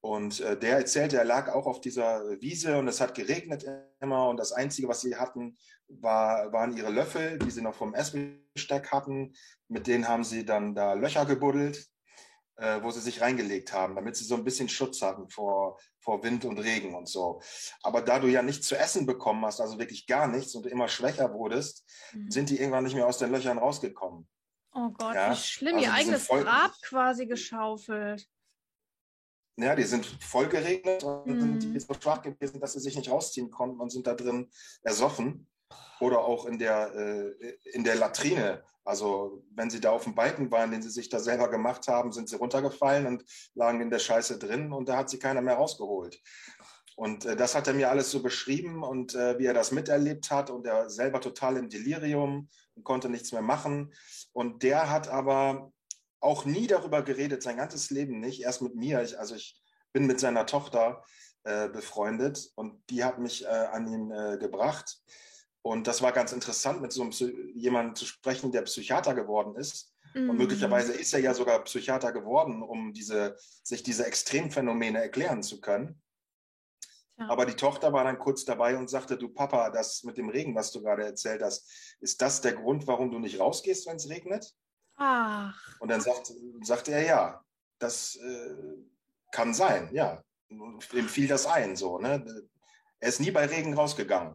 [0.00, 3.64] Und äh, der erzählte, er lag auch auf dieser Wiese und es hat geregnet
[4.00, 5.56] immer und das Einzige, was sie hatten,
[5.88, 9.32] war, waren ihre Löffel, die sie noch vom Essbesteck hatten.
[9.68, 11.88] Mit denen haben sie dann da Löcher gebuddelt,
[12.56, 16.22] äh, wo sie sich reingelegt haben, damit sie so ein bisschen Schutz hatten vor, vor
[16.22, 17.40] Wind und Regen und so.
[17.82, 20.88] Aber da du ja nichts zu essen bekommen hast, also wirklich gar nichts und immer
[20.88, 22.30] schwächer wurdest, mhm.
[22.30, 24.28] sind die irgendwann nicht mehr aus den Löchern rausgekommen.
[24.72, 25.32] Oh Gott, ja?
[25.32, 28.28] wie schlimm, also ihr eigenes voll, Grab quasi geschaufelt.
[29.56, 31.60] Ja, die sind voll geregnet und mhm.
[31.60, 34.50] sind so schwach gewesen, dass sie sich nicht rausziehen konnten und sind da drin
[34.82, 35.46] ersoffen.
[36.00, 38.62] Oder auch in der, äh, in der Latrine.
[38.84, 42.12] Also wenn sie da auf dem Balken waren, den sie sich da selber gemacht haben,
[42.12, 45.54] sind sie runtergefallen und lagen in der Scheiße drin und da hat sie keiner mehr
[45.54, 46.20] rausgeholt.
[46.96, 50.30] Und äh, das hat er mir alles so beschrieben und äh, wie er das miterlebt
[50.30, 53.92] hat und er selber total im Delirium und konnte nichts mehr machen.
[54.32, 55.72] Und der hat aber
[56.20, 59.02] auch nie darüber geredet, sein ganzes Leben nicht, erst mit mir.
[59.02, 59.60] Ich, also ich
[59.92, 61.04] bin mit seiner Tochter
[61.44, 64.98] äh, befreundet und die hat mich äh, an ihn äh, gebracht.
[65.66, 67.12] Und das war ganz interessant, mit so einem
[67.54, 69.94] jemandem zu sprechen, der Psychiater geworden ist.
[70.12, 70.28] Mhm.
[70.28, 75.62] Und möglicherweise ist er ja sogar Psychiater geworden, um diese, sich diese Extremphänomene erklären zu
[75.62, 76.02] können.
[77.16, 77.30] Ja.
[77.30, 80.54] Aber die Tochter war dann kurz dabei und sagte, du Papa, das mit dem Regen,
[80.54, 84.10] was du gerade erzählt hast, ist das der Grund, warum du nicht rausgehst, wenn es
[84.10, 84.52] regnet?
[84.96, 85.58] Ach.
[85.80, 87.44] Und dann sagt, sagte er, ja,
[87.78, 88.54] das äh,
[89.32, 90.22] kann sein, ja.
[90.50, 92.22] Ihm fiel das ein, so, ne?
[93.00, 94.34] Er ist nie bei Regen rausgegangen.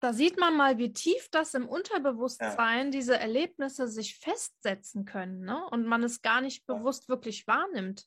[0.00, 2.90] Da sieht man mal, wie tief das im Unterbewusstsein ja.
[2.90, 5.64] diese Erlebnisse sich festsetzen können, ne?
[5.70, 8.06] Und man es gar nicht bewusst wirklich wahrnimmt.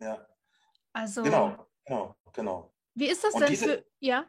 [0.00, 0.26] Ja.
[0.92, 1.22] Also.
[1.22, 2.74] Genau, genau, genau.
[2.94, 3.86] Wie ist das Und denn diese, für.
[4.00, 4.28] Ja?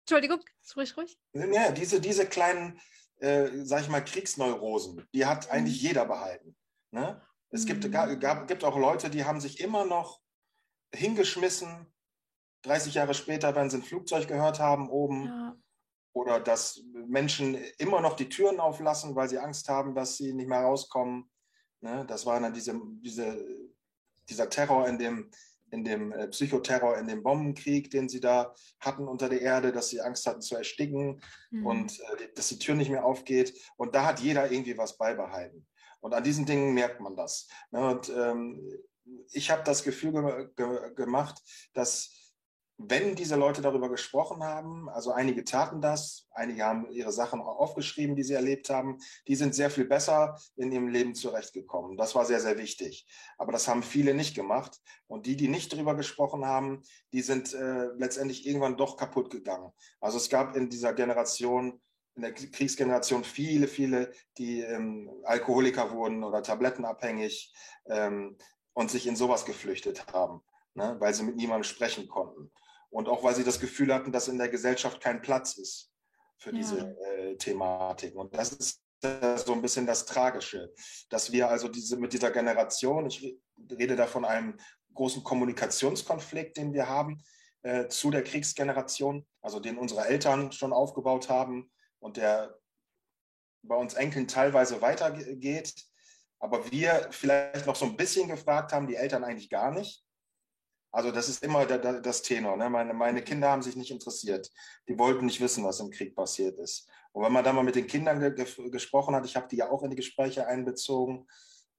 [0.00, 0.40] Entschuldigung,
[0.76, 1.18] ruhig, ruhig.
[1.32, 2.80] Ja, diese, diese kleinen
[3.24, 5.06] äh, sag ich mal, Kriegsneurosen.
[5.14, 5.88] Die hat eigentlich mhm.
[5.88, 6.56] jeder behalten.
[6.90, 7.20] Ne?
[7.50, 8.20] Es gibt, mhm.
[8.20, 10.20] gab, gibt auch Leute, die haben sich immer noch
[10.94, 11.92] hingeschmissen,
[12.62, 15.26] 30 Jahre später, wenn sie ein Flugzeug gehört haben oben.
[15.26, 15.56] Ja.
[16.14, 20.48] Oder dass Menschen immer noch die Türen auflassen, weil sie Angst haben, dass sie nicht
[20.48, 21.28] mehr rauskommen.
[21.80, 22.04] Ne?
[22.06, 23.44] Das war dann diese, diese,
[24.28, 25.30] dieser Terror in dem,
[25.70, 29.88] in dem äh, Psychoterror, in dem Bombenkrieg, den sie da hatten unter der Erde, dass
[29.88, 31.66] sie Angst hatten zu ersticken mhm.
[31.66, 33.52] und äh, dass die Tür nicht mehr aufgeht.
[33.76, 35.66] Und da hat jeder irgendwie was beibehalten.
[36.00, 37.48] Und an diesen Dingen merkt man das.
[37.72, 37.88] Ne?
[37.88, 38.70] Und ähm,
[39.32, 42.23] ich habe das Gefühl ge ge gemacht, dass
[42.76, 47.58] wenn diese Leute darüber gesprochen haben, also einige taten das, einige haben ihre Sachen auch
[47.58, 51.96] aufgeschrieben, die sie erlebt haben, die sind sehr viel besser in ihrem Leben zurechtgekommen.
[51.96, 53.06] Das war sehr, sehr wichtig.
[53.38, 54.80] Aber das haben viele nicht gemacht.
[55.06, 56.82] Und die, die nicht darüber gesprochen haben,
[57.12, 59.70] die sind äh, letztendlich irgendwann doch kaputt gegangen.
[60.00, 61.80] Also es gab in dieser Generation,
[62.16, 67.54] in der Kriegsgeneration viele, viele, die ähm, Alkoholiker wurden oder tablettenabhängig
[67.86, 68.36] ähm,
[68.72, 70.42] und sich in sowas geflüchtet haben.
[70.76, 72.50] Ne, weil sie mit niemandem sprechen konnten.
[72.94, 75.90] Und auch weil sie das Gefühl hatten, dass in der Gesellschaft kein Platz ist
[76.38, 76.58] für ja.
[76.58, 78.20] diese äh, Thematiken.
[78.20, 80.72] Und das ist äh, so ein bisschen das Tragische,
[81.10, 83.36] dass wir also diese, mit dieser Generation, ich
[83.68, 84.56] rede da von einem
[84.94, 87.20] großen Kommunikationskonflikt, den wir haben
[87.62, 92.56] äh, zu der Kriegsgeneration, also den unsere Eltern schon aufgebaut haben und der
[93.64, 95.74] bei uns Enkeln teilweise weitergeht,
[96.38, 100.03] aber wir vielleicht noch so ein bisschen gefragt haben, die Eltern eigentlich gar nicht.
[100.94, 102.56] Also das ist immer der, der, das Tenor.
[102.56, 102.70] Ne?
[102.70, 104.48] Meine, meine Kinder haben sich nicht interessiert.
[104.86, 106.88] Die wollten nicht wissen, was im Krieg passiert ist.
[107.10, 109.56] Und wenn man da mal mit den Kindern ge ge gesprochen hat, ich habe die
[109.56, 111.26] ja auch in die Gespräche einbezogen,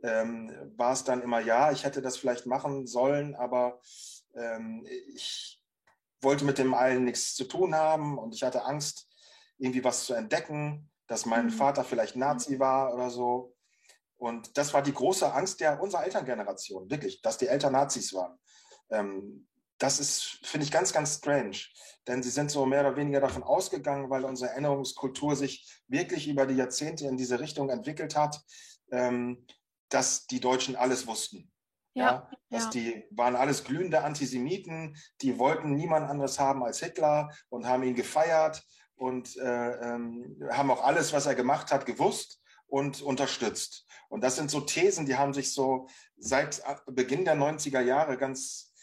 [0.04, 3.80] ähm, war es dann immer, ja, ich hätte das vielleicht machen sollen, aber
[4.36, 5.63] ähm, ich
[6.19, 9.08] wollte mit dem allen nichts zu tun haben und ich hatte Angst,
[9.58, 11.51] irgendwie was zu entdecken, dass mein mhm.
[11.51, 13.56] Vater vielleicht Nazi war oder so.
[14.17, 18.38] Und das war die große Angst der unserer Elterngeneration, wirklich, dass die Eltern Nazis waren.
[18.89, 21.58] Ähm, das ist, finde ich, ganz, ganz strange.
[22.08, 26.45] Denn sie sind so mehr oder weniger davon ausgegangen, weil unsere Erinnerungskultur sich wirklich über
[26.45, 28.41] die Jahrzehnte in diese Richtung entwickelt hat,
[28.91, 29.45] ähm,
[29.89, 31.52] dass die Deutschen alles wussten.
[31.93, 37.30] Ja, ja, dass die waren alles glühende Antisemiten, die wollten niemand anderes haben als Hitler
[37.48, 42.41] und haben ihn gefeiert und äh, ähm, haben auch alles, was er gemacht hat, gewusst
[42.67, 43.86] und unterstützt.
[44.10, 48.74] Und das sind so Thesen, die haben sich so seit Beginn der 90er Jahre ganz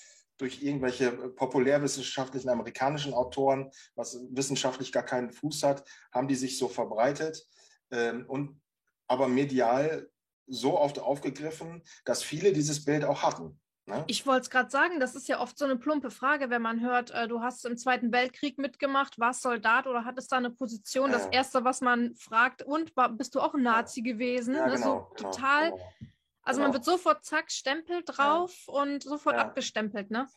[0.42, 6.68] durch irgendwelche populärwissenschaftlichen amerikanischen Autoren, was wissenschaftlich gar keinen Fuß hat, haben die sich so
[6.68, 7.46] verbreitet.
[7.92, 8.60] Ähm, und
[9.06, 10.10] aber medial
[10.48, 13.60] so oft aufgegriffen, dass viele dieses Bild auch hatten.
[13.86, 14.04] Ne?
[14.08, 16.80] Ich wollte es gerade sagen, das ist ja oft so eine plumpe Frage, wenn man
[16.80, 21.12] hört, äh, du hast im Zweiten Weltkrieg mitgemacht, warst Soldat oder hattest da eine Position.
[21.12, 24.54] Das Erste, was man fragt, und war, bist du auch ein Nazi gewesen?
[24.54, 24.74] Ja, ne?
[24.74, 25.70] genau, so genau, total.
[25.70, 25.82] Genau.
[26.42, 26.68] Also genau.
[26.68, 28.74] man wird sofort, zack, Stempel drauf ja.
[28.74, 30.28] und sofort abgestempelt, ne?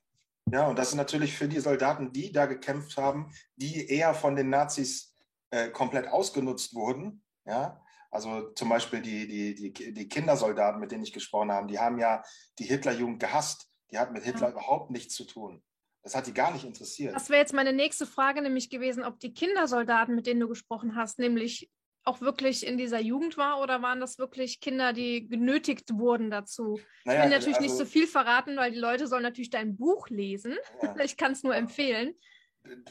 [0.51, 4.35] Ja, und das ist natürlich für die Soldaten, die da gekämpft haben, die eher von
[4.35, 5.15] den Nazis
[5.49, 7.81] äh, komplett ausgenutzt wurden, ja,
[8.15, 11.99] also zum Beispiel die, die, die, die Kindersoldaten, mit denen ich gesprochen habe, die haben
[11.99, 12.23] ja
[12.59, 13.69] die Hitlerjugend gehasst.
[13.91, 14.51] Die hatten mit Hitler ja.
[14.51, 15.61] überhaupt nichts zu tun.
[16.01, 17.13] Das hat die gar nicht interessiert.
[17.13, 20.95] Das wäre jetzt meine nächste Frage nämlich gewesen, ob die Kindersoldaten, mit denen du gesprochen
[20.95, 21.69] hast, nämlich
[22.05, 26.79] auch wirklich in dieser Jugend war oder waren das wirklich Kinder, die genötigt wurden dazu?
[27.03, 29.75] Naja, ich will natürlich also, nicht so viel verraten, weil die Leute sollen natürlich dein
[29.75, 30.55] Buch lesen.
[30.81, 30.95] Ja.
[31.05, 32.15] Ich kann es nur empfehlen.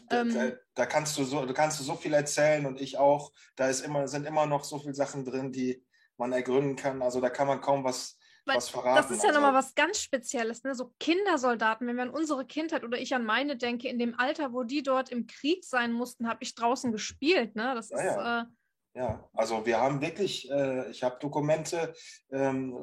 [0.08, 2.98] Da, ähm, da, da, kannst du so, du kannst du so viel erzählen und ich
[2.98, 3.32] auch.
[3.56, 5.84] Da ist immer, sind immer noch so viele Sachen drin, die
[6.16, 7.02] man ergründen kann.
[7.02, 8.96] Also da kann man kaum was, was verraten.
[8.96, 10.74] Das ist ja also, nochmal was ganz Spezielles, ne?
[10.74, 14.52] So Kindersoldaten, wenn wir an unsere Kindheit oder ich an meine denke, in dem Alter,
[14.52, 17.56] wo die dort im Krieg sein mussten, habe ich draußen gespielt.
[17.56, 17.74] Ne?
[17.74, 18.04] Das ja, ist.
[18.04, 18.40] Ja.
[18.42, 18.44] Äh,
[18.94, 21.92] ja, also wir haben wirklich, äh, ich habe Dokumente
[22.30, 22.76] ähm,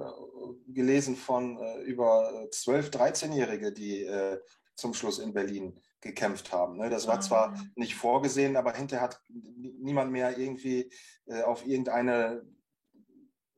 [0.68, 4.40] gelesen von äh, über 12-, 13-Jährige, die äh,
[4.76, 6.78] zum Schluss in Berlin gekämpft haben.
[6.78, 6.90] Ne?
[6.90, 7.22] Das war ah.
[7.22, 10.92] zwar nicht vorgesehen, aber hinterher hat niemand mehr irgendwie
[11.28, 12.42] äh, auf irgendeine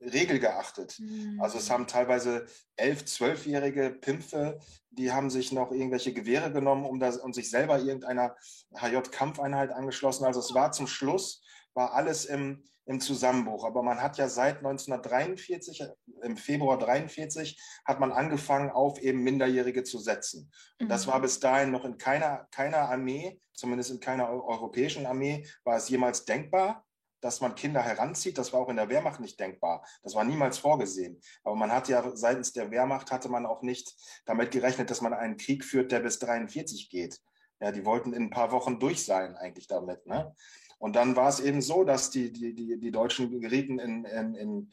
[0.00, 0.98] Regel geachtet.
[0.98, 1.40] Mhm.
[1.40, 7.00] Also es haben teilweise elf, zwölfjährige Pimpfe, die haben sich noch irgendwelche Gewehre genommen, um,
[7.00, 8.36] das, um sich selber irgendeiner
[8.74, 10.24] HJ-Kampfeinheit angeschlossen.
[10.24, 11.42] Also es war zum Schluss,
[11.74, 13.64] war alles im, im Zusammenbruch.
[13.64, 15.84] Aber man hat ja seit 1943,
[16.22, 20.50] im Februar 1943, hat man angefangen, auf eben Minderjährige zu setzen.
[20.80, 21.22] Und das war mhm.
[21.22, 26.24] bis dahin noch in keiner, keiner Armee, zumindest in keiner europäischen Armee, war es jemals
[26.24, 26.84] denkbar,
[27.24, 28.36] dass man Kinder heranzieht.
[28.36, 29.82] Das war auch in der Wehrmacht nicht denkbar.
[30.02, 31.20] Das war niemals vorgesehen.
[31.42, 33.94] Aber man hat ja seitens der Wehrmacht hatte man auch nicht
[34.26, 37.20] damit gerechnet, dass man einen Krieg führt, der bis 43 geht.
[37.60, 40.04] Ja, die wollten in ein paar Wochen durch sein eigentlich damit.
[40.06, 40.34] Ne?
[40.84, 44.34] Und dann war es eben so, dass die, die, die, die Deutschen gerieten in, in,
[44.34, 44.72] in,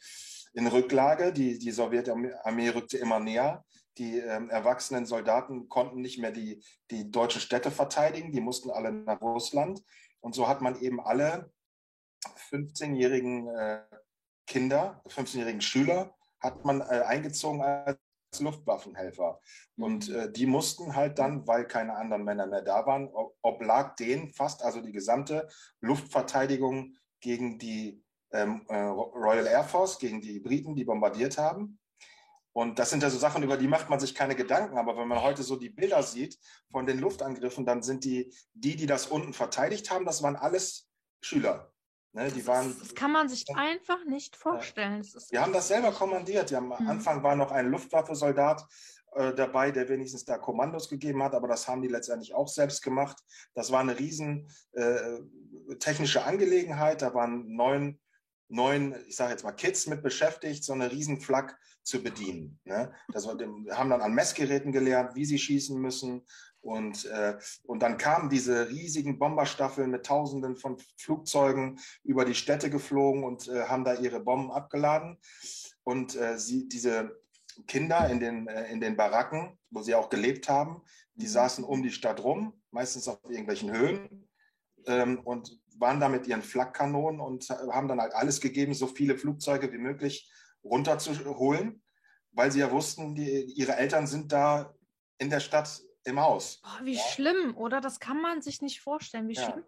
[0.52, 1.32] in Rücklage.
[1.32, 3.63] Die, die Sowjetarmee rückte immer näher.
[3.97, 8.34] Die ähm, erwachsenen Soldaten konnten nicht mehr die, die deutschen Städte verteidigen.
[8.34, 9.86] Die mussten alle nach Russland.
[10.19, 11.50] Und so hat man eben alle
[12.50, 13.84] 15-jährigen äh,
[14.47, 17.97] Kinder, 15-jährigen Schüler, hat man äh, eingezogen als
[18.39, 19.39] Luftwaffenhelfer.
[19.77, 20.15] Und mhm.
[20.15, 23.09] äh, die mussten halt dann, weil keine anderen Männer mehr da waren,
[23.41, 25.47] oblag denen fast, also die gesamte
[25.81, 31.79] Luftverteidigung gegen die ähm, äh, Royal Air Force, gegen die Briten, die bombardiert haben.
[32.53, 34.77] Und das sind ja so Sachen, über die macht man sich keine Gedanken.
[34.77, 36.37] Aber wenn man heute so die Bilder sieht
[36.69, 40.89] von den Luftangriffen, dann sind die, die, die das unten verteidigt haben, das waren alles
[41.21, 41.70] Schüler.
[42.13, 45.02] Ne, das, waren, das kann man sich einfach nicht vorstellen.
[45.02, 45.21] Ja.
[45.30, 46.52] Wir haben das selber kommandiert.
[46.54, 46.74] Am mhm.
[46.89, 48.67] Anfang war noch ein Luftwaffe-Soldat
[49.13, 52.82] äh, dabei, der wenigstens da Kommandos gegeben hat, aber das haben die letztendlich auch selbst
[52.82, 53.17] gemacht.
[53.54, 55.19] Das war eine riesen äh,
[55.80, 57.02] technische Angelegenheit.
[57.02, 57.97] Da waren neun,
[58.50, 62.60] neun ich sage jetzt mal Kids mit beschäftigt, so eine riesen Flak zu bedienen.
[62.65, 62.93] Ne?
[63.13, 63.38] Das war,
[63.71, 66.26] haben dann an Messgeräten gelernt, wie sie schießen müssen
[66.62, 72.69] und, äh, und dann kamen diese riesigen Bomberstaffeln mit Tausenden von Flugzeugen über die Städte
[72.69, 75.17] geflogen und äh, haben da ihre Bomben abgeladen.
[75.84, 77.19] Und äh, sie, diese
[77.67, 80.84] Kinder in den, äh, in den Baracken, wo sie auch gelebt haben,
[81.15, 81.32] die mhm.
[81.32, 84.30] saßen um die Stadt rum, meistens auf irgendwelchen Höhen
[84.86, 89.17] ähm, und waren da mit ihren Flakkanonen und haben dann halt alles gegeben, so viele
[89.17, 90.32] Flugzeuge wie möglich
[90.63, 91.82] runterzuholen,
[92.34, 94.76] weil sie ja wussten, die, ihre Eltern sind da
[95.17, 96.61] in der Stadt im Haus.
[96.63, 97.03] Oh, wie ja.
[97.13, 97.81] schlimm, oder?
[97.81, 99.45] Das kann man sich nicht vorstellen, wie ja.
[99.45, 99.65] schlimm.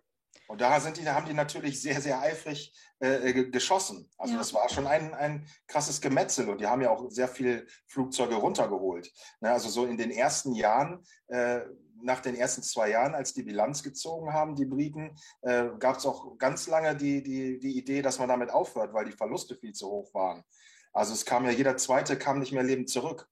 [0.47, 4.09] Und da sind die, da haben die natürlich sehr, sehr eifrig äh, äh geschossen.
[4.17, 4.39] Also ja.
[4.39, 8.35] das war schon ein, ein krasses Gemetzel und die haben ja auch sehr viele Flugzeuge
[8.35, 9.11] runtergeholt.
[9.39, 11.61] Ne, also so in den ersten Jahren äh,
[12.03, 16.05] nach den ersten zwei Jahren, als die Bilanz gezogen haben, die Briten, äh, gab es
[16.05, 19.73] auch ganz lange die, die, die Idee, dass man damit aufhört, weil die Verluste viel
[19.73, 20.43] zu hoch waren.
[20.91, 23.27] Also es kam ja jeder Zweite, kam nicht mehr lebend zurück.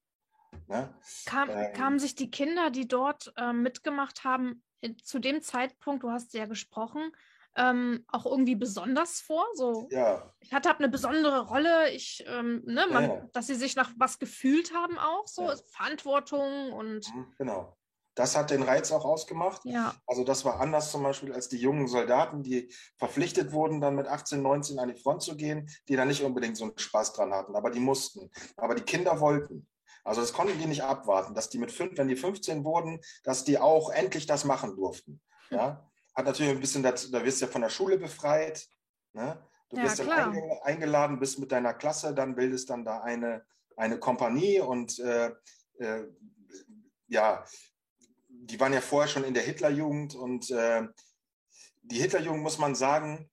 [0.67, 0.93] Ne?
[1.25, 4.63] Kam, ähm, kamen sich die Kinder, die dort äh, mitgemacht haben,
[5.03, 7.11] zu dem Zeitpunkt, du hast ja gesprochen,
[7.55, 9.45] ähm, auch irgendwie besonders vor.
[9.53, 10.33] So, ja.
[10.39, 13.29] ich hatte eine besondere Rolle, ich, ähm, ne, man, ja, ja.
[13.33, 17.13] dass sie sich nach was gefühlt haben auch, so Verantwortung und.
[17.13, 17.77] Mhm, genau.
[18.13, 19.61] Das hat den Reiz auch ausgemacht.
[19.63, 19.95] Ja.
[20.05, 24.05] Also das war anders zum Beispiel als die jungen Soldaten, die verpflichtet wurden, dann mit
[24.05, 27.33] 18, 19 an die Front zu gehen, die da nicht unbedingt so einen Spaß dran
[27.33, 28.29] hatten, aber die mussten.
[28.57, 29.65] Aber die Kinder wollten.
[30.03, 33.43] Also das konnten die nicht abwarten, dass die mit fünf, wenn die 15 wurden, dass
[33.43, 35.21] die auch endlich das machen durften.
[35.49, 38.67] Ja hat natürlich ein bisschen, das, da wirst du ja von der Schule befreit.
[39.13, 39.41] Ne?
[39.69, 43.45] Du ja, wirst dann eingeladen, bist mit deiner Klasse, dann bildest dann da eine,
[43.77, 45.31] eine Kompanie und äh,
[45.79, 46.07] äh,
[47.07, 47.45] ja,
[48.27, 50.87] die waren ja vorher schon in der Hitlerjugend und äh,
[51.81, 53.29] die Hitlerjugend, muss man sagen,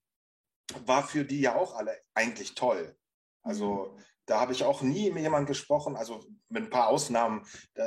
[0.84, 2.96] war für die ja auch alle eigentlich toll.
[3.42, 4.02] Also mhm.
[4.28, 7.82] Da habe ich auch nie mit jemandem gesprochen, also mit ein paar Ausnahmen, äh,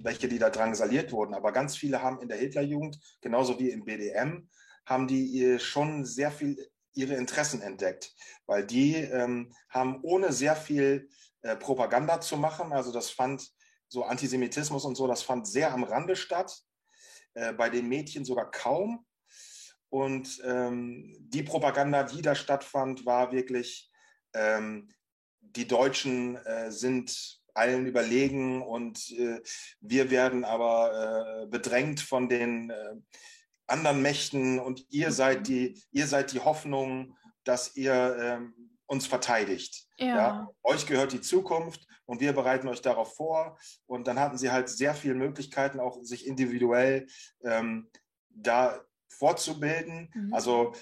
[0.00, 1.32] welche die da drangsaliert wurden.
[1.32, 4.48] Aber ganz viele haben in der Hitlerjugend, genauso wie im BDM,
[4.84, 6.56] haben die schon sehr viel
[6.92, 8.12] ihre Interessen entdeckt,
[8.46, 11.08] weil die ähm, haben ohne sehr viel
[11.42, 13.48] äh, Propaganda zu machen, also das fand
[13.88, 16.58] so Antisemitismus und so, das fand sehr am Rande statt,
[17.34, 19.06] äh, bei den Mädchen sogar kaum.
[19.88, 23.90] Und ähm, die Propaganda, die da stattfand, war wirklich
[24.34, 24.88] ähm,
[25.56, 29.40] die Deutschen äh, sind allen überlegen und äh,
[29.80, 32.94] wir werden aber äh, bedrängt von den äh,
[33.66, 39.86] anderen Mächten und ihr seid die, ihr seid die Hoffnung, dass ihr ähm, uns verteidigt.
[39.98, 40.06] Ja.
[40.06, 40.48] ja.
[40.62, 43.58] Euch gehört die Zukunft und wir bereiten euch darauf vor.
[43.86, 47.06] Und dann hatten sie halt sehr viele Möglichkeiten, auch sich individuell
[47.44, 47.90] ähm,
[48.28, 50.10] da vorzubilden.
[50.14, 50.34] Mhm.
[50.34, 50.72] Also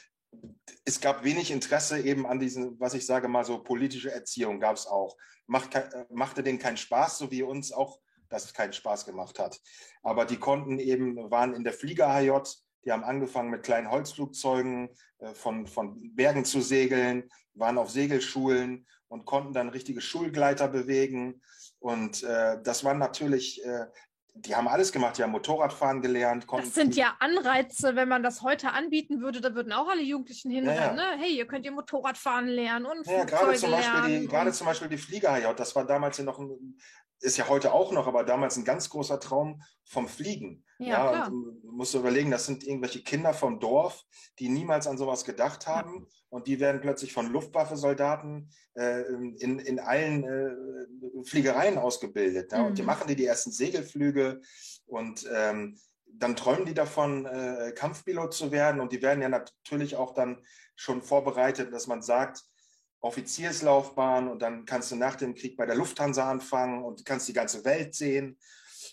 [0.85, 4.77] es gab wenig Interesse eben an diesen, was ich sage mal so, politische Erziehung gab
[4.77, 5.17] es auch.
[5.47, 9.61] Macht, äh, machte denen keinen Spaß, so wie uns auch das keinen Spaß gemacht hat.
[10.03, 12.31] Aber die konnten eben, waren in der Flieger HJ,
[12.85, 18.87] die haben angefangen mit kleinen Holzflugzeugen äh, von, von Bergen zu segeln, waren auf Segelschulen
[19.09, 21.41] und konnten dann richtige Schulgleiter bewegen.
[21.79, 23.87] Und äh, das waren natürlich äh,
[24.37, 26.47] die haben alles gemacht, die haben Motorradfahren gelernt.
[26.51, 30.51] Das sind ja Anreize, wenn man das heute anbieten würde, da würden auch alle Jugendlichen
[30.51, 30.97] hinrennen.
[30.97, 31.17] Ja, ja.
[31.17, 31.23] Ne?
[31.23, 34.21] Hey, ihr könnt ihr Motorradfahren lernen und ja, gerade zum Beispiel lernen.
[34.23, 36.77] Die, gerade zum Beispiel die Flieger, das war damals ja noch ein,
[37.25, 40.65] ist ja heute auch noch, aber damals ein ganz großer Traum vom Fliegen.
[40.79, 44.05] Ja, ja und musst du überlegen, das sind irgendwelche Kinder vom Dorf,
[44.39, 46.17] die niemals an sowas gedacht haben ja.
[46.29, 49.03] und die werden plötzlich von Luftwaffe-Soldaten äh,
[49.39, 52.53] in, in allen äh, Fliegereien ausgebildet.
[52.53, 52.59] Ja?
[52.59, 52.67] Mhm.
[52.67, 52.87] Und die mhm.
[52.87, 54.41] machen die die ersten Segelflüge
[54.87, 59.97] und ähm, dann träumen die davon, äh, Kampfpilot zu werden und die werden ja natürlich
[59.97, 60.45] auch dann
[60.77, 62.45] schon vorbereitet, dass man sagt,
[63.05, 67.35] Offizierslaufbahn und dann kannst du nach dem Krieg bei der Lufthansa anfangen und kannst die
[67.35, 68.39] ganze Welt sehen.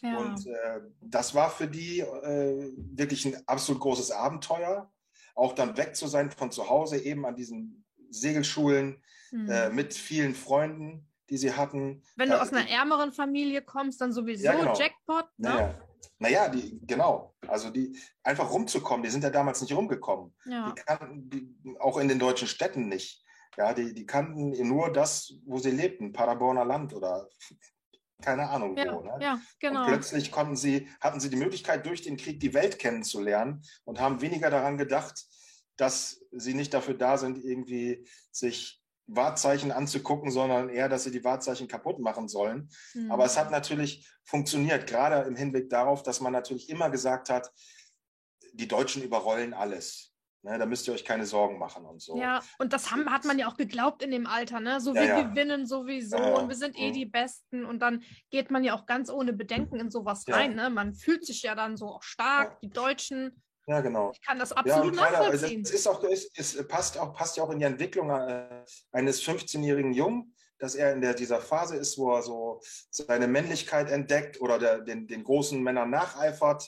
[0.02, 0.18] Ja.
[0.18, 4.92] Und äh, das war für die äh, wirklich ein absolut großes Abenteuer,
[5.34, 9.50] auch dann weg zu sein von zu Hause, eben an diesen Segelschulen mhm.
[9.50, 12.04] äh, mit vielen Freunden, die sie hatten.
[12.18, 14.78] Wenn du aus einer ärmeren Familie kommst, dann sowieso ja, genau.
[14.78, 15.26] Jackpot.
[15.38, 15.50] Ne?
[15.50, 15.88] Naja.
[16.20, 17.36] Naja, die, genau.
[17.48, 20.34] Also die einfach rumzukommen, die sind ja damals nicht rumgekommen.
[20.46, 20.72] Ja.
[20.72, 23.24] Die kannten die, auch in den deutschen Städten nicht.
[23.58, 27.30] Ja, die, die kannten nur das, wo sie lebten, Paderborner Land oder
[28.22, 29.02] keine Ahnung ja, wo.
[29.02, 29.18] Ne?
[29.20, 29.82] Ja, genau.
[29.82, 34.00] Und plötzlich konnten sie, hatten sie die Möglichkeit, durch den Krieg die Welt kennenzulernen und
[34.00, 35.26] haben weniger daran gedacht,
[35.76, 41.24] dass sie nicht dafür da sind, irgendwie sich Wahrzeichen anzugucken, sondern eher, dass sie die
[41.24, 42.70] Wahrzeichen kaputt machen sollen.
[42.94, 43.12] Mhm.
[43.12, 47.52] Aber es hat natürlich funktioniert, gerade im Hinblick darauf, dass man natürlich immer gesagt hat,
[48.54, 50.11] die Deutschen überrollen alles.
[50.44, 52.18] Ne, da müsst ihr euch keine Sorgen machen und so.
[52.18, 54.82] Ja, und das haben, hat man ja auch geglaubt in dem Alter, ne?
[54.82, 56.94] So, wir ja, gewinnen sowieso ja, und wir sind eh mhm.
[56.94, 57.64] die Besten.
[57.64, 58.02] Und dann
[58.32, 60.72] geht man ja auch ganz ohne Bedenken in sowas rein, ne?
[60.72, 63.44] Man fühlt sich ja dann so auch stark, die Deutschen.
[63.68, 64.12] Ja, genau.
[64.14, 65.62] Ich kann das absolut ja, nachvollziehen.
[65.62, 69.22] Es ist auch, es, es passt, auch, passt ja auch in die Entwicklung äh, eines
[69.22, 74.42] 15-jährigen Jungen, dass er in der, dieser Phase ist, wo er so seine Männlichkeit entdeckt
[74.42, 76.68] oder der, den, den großen Männern nacheifert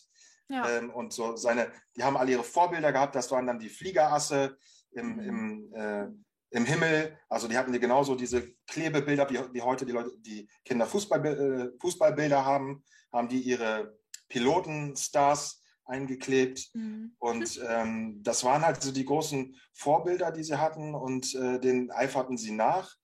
[0.54, 0.70] ja.
[0.70, 4.58] Ähm, und so seine, die haben alle ihre Vorbilder gehabt, das waren dann die Fliegerasse
[4.92, 5.20] im, mhm.
[5.20, 6.08] im, äh,
[6.52, 7.18] im Himmel.
[7.28, 11.26] Also die hatten die genauso diese Klebebilder, wie, wie heute die Leute, die Kinder Fußball,
[11.26, 13.98] äh, Fußballbilder haben, haben die ihre
[14.30, 16.70] Pilotenstars eingeklebt.
[16.74, 17.16] Mhm.
[17.18, 21.92] Und ähm, das waren halt so die großen Vorbilder, die sie hatten und äh, den
[21.92, 22.96] eiferten sie nach.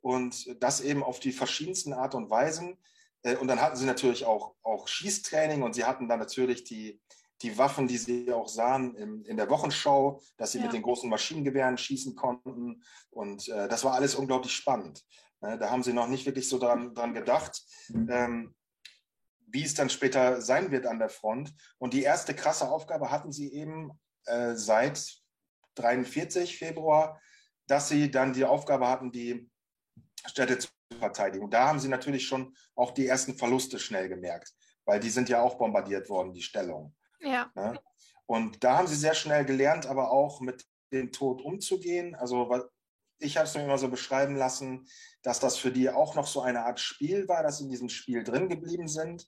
[0.00, 2.78] Und das eben auf die verschiedensten Art und Weisen.
[3.26, 7.00] Äh, und dann hatten sie natürlich auch, auch Schießtraining und sie hatten dann natürlich die,
[7.42, 10.64] die Waffen, die sie auch sahen in, in der Wochenschau, dass sie ja.
[10.64, 12.82] mit den großen Maschinengewehren schießen konnten.
[13.10, 15.04] Und äh, das war alles unglaublich spannend.
[15.42, 15.58] Ne?
[15.58, 18.08] Da haben sie noch nicht wirklich so dran, dran gedacht, mhm.
[18.10, 18.54] ähm,
[19.48, 21.52] wie es dann später sein wird an der Front.
[21.78, 23.90] Und die erste krasse Aufgabe hatten sie eben
[24.24, 25.04] äh, seit
[25.74, 27.20] 43 Februar,
[27.66, 29.50] dass sie dann die Aufgabe hatten, die
[30.26, 30.68] Städte zu
[30.98, 31.50] verteidigen.
[31.50, 34.52] Da haben sie natürlich schon auch die ersten Verluste schnell gemerkt,
[34.84, 36.94] weil die sind ja auch bombardiert worden, die Stellung.
[37.20, 37.50] Ja.
[37.54, 37.78] Ne?
[38.26, 42.14] Und da haben sie sehr schnell gelernt, aber auch mit dem Tod umzugehen.
[42.14, 42.50] Also
[43.18, 44.86] ich habe es mir immer so beschreiben lassen,
[45.22, 47.88] dass das für die auch noch so eine Art Spiel war, dass sie in diesem
[47.88, 49.22] Spiel drin geblieben sind.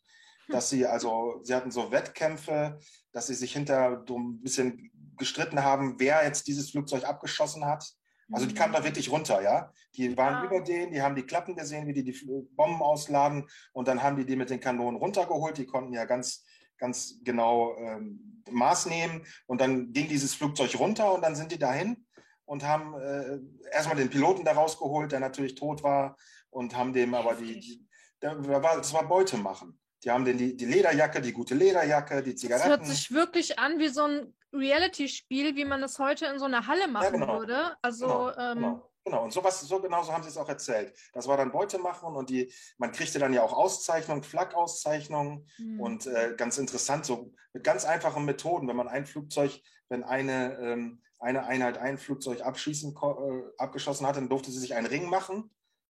[0.47, 0.53] Hm.
[0.53, 2.79] Dass sie also, sie hatten so Wettkämpfe,
[3.13, 7.85] dass sie sich hinter so ein bisschen gestritten haben, wer jetzt dieses Flugzeug abgeschossen hat.
[8.31, 8.85] Also die kamen da mhm.
[8.85, 9.73] wirklich runter, ja.
[9.95, 10.45] Die waren ja.
[10.45, 12.19] über denen, die haben die Klappen gesehen, wie die die
[12.57, 15.57] Bomben ausladen und dann haben die die mit den Kanonen runtergeholt.
[15.59, 16.45] Die konnten ja ganz,
[16.77, 21.59] ganz genau ähm, Maß nehmen und dann ging dieses Flugzeug runter und dann sind die
[21.59, 22.07] dahin
[22.45, 23.39] und haben äh,
[23.73, 26.17] erstmal den Piloten da rausgeholt, der natürlich tot war
[26.51, 27.89] und haben dem aber die, die
[28.21, 29.79] das war, das war Beute machen.
[30.05, 32.71] Die haben den, die, die Lederjacke, die gute Lederjacke, die Zigaretten.
[32.71, 36.47] Das hört sich wirklich an wie so ein Reality-Spiel, wie man es heute in so
[36.47, 37.39] einer Halle machen ja, genau.
[37.39, 37.77] würde.
[37.83, 38.91] Also, genau, ähm, genau.
[39.05, 39.25] genau.
[39.25, 40.97] Und sowas, so genau so haben sie es auch erzählt.
[41.13, 45.81] Das war dann Beute machen und die, man kriegte dann ja auch Auszeichnungen, Flak-Auszeichnungen mhm.
[45.81, 50.59] und äh, ganz interessant, so mit ganz einfachen Methoden, wenn man ein Flugzeug, wenn eine,
[50.59, 55.09] ähm, eine Einheit ein Flugzeug abschießen, äh, abgeschossen hat, dann durfte sie sich einen Ring
[55.09, 55.51] machen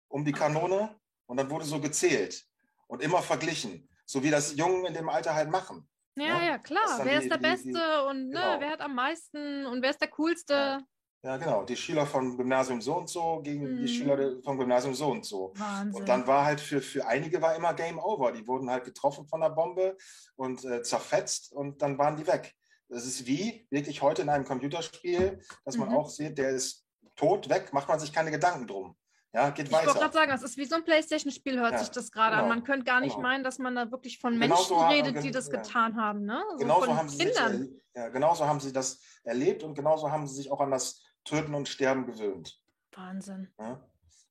[0.10, 2.45] um die Kanone und dann wurde so gezählt
[2.88, 5.88] und immer verglichen, so wie das Jungen in dem Alter halt machen.
[6.20, 6.47] Ja, ne?
[6.47, 6.99] ja, klar.
[7.03, 8.59] Wer die, ist der die, Beste die, und ne, genau.
[8.59, 10.84] wer hat am meisten und wer ist der Coolste?
[11.22, 11.38] Ja.
[11.38, 11.63] Genau.
[11.65, 13.82] Die Schüler vom Gymnasium so und so gegen mhm.
[13.82, 15.51] die Schüler vom Gymnasium so und so.
[15.55, 15.99] Wahnsinn.
[15.99, 18.32] Und dann war halt für, für einige war immer Game Over.
[18.32, 19.97] Die wurden halt getroffen von der Bombe
[20.36, 22.55] und äh, zerfetzt und dann waren die weg.
[22.88, 25.95] Das ist wie wirklich heute in einem Computerspiel, dass man mhm.
[25.95, 28.95] auch sieht, der ist tot, weg, macht man sich keine Gedanken drum.
[29.34, 29.84] Ja, geht ich weiter.
[29.84, 32.36] Ich wollte gerade sagen, das ist wie so ein Playstation-Spiel, hört ja, sich das gerade
[32.36, 32.49] genau, an.
[32.49, 33.27] Man könnte gar nicht genau.
[33.27, 35.57] meinen, dass man da wirklich von Menschen genauso redet, haben, die das ja.
[35.57, 36.25] getan haben.
[36.25, 36.41] Ne?
[36.51, 37.57] So genauso, haben sie Kindern.
[37.59, 41.03] Sich, ja, genauso haben sie das erlebt und genauso haben sie sich auch an das
[41.25, 42.59] Töten und Sterben gewöhnt.
[42.95, 43.53] Wahnsinn.
[43.59, 43.80] Ja?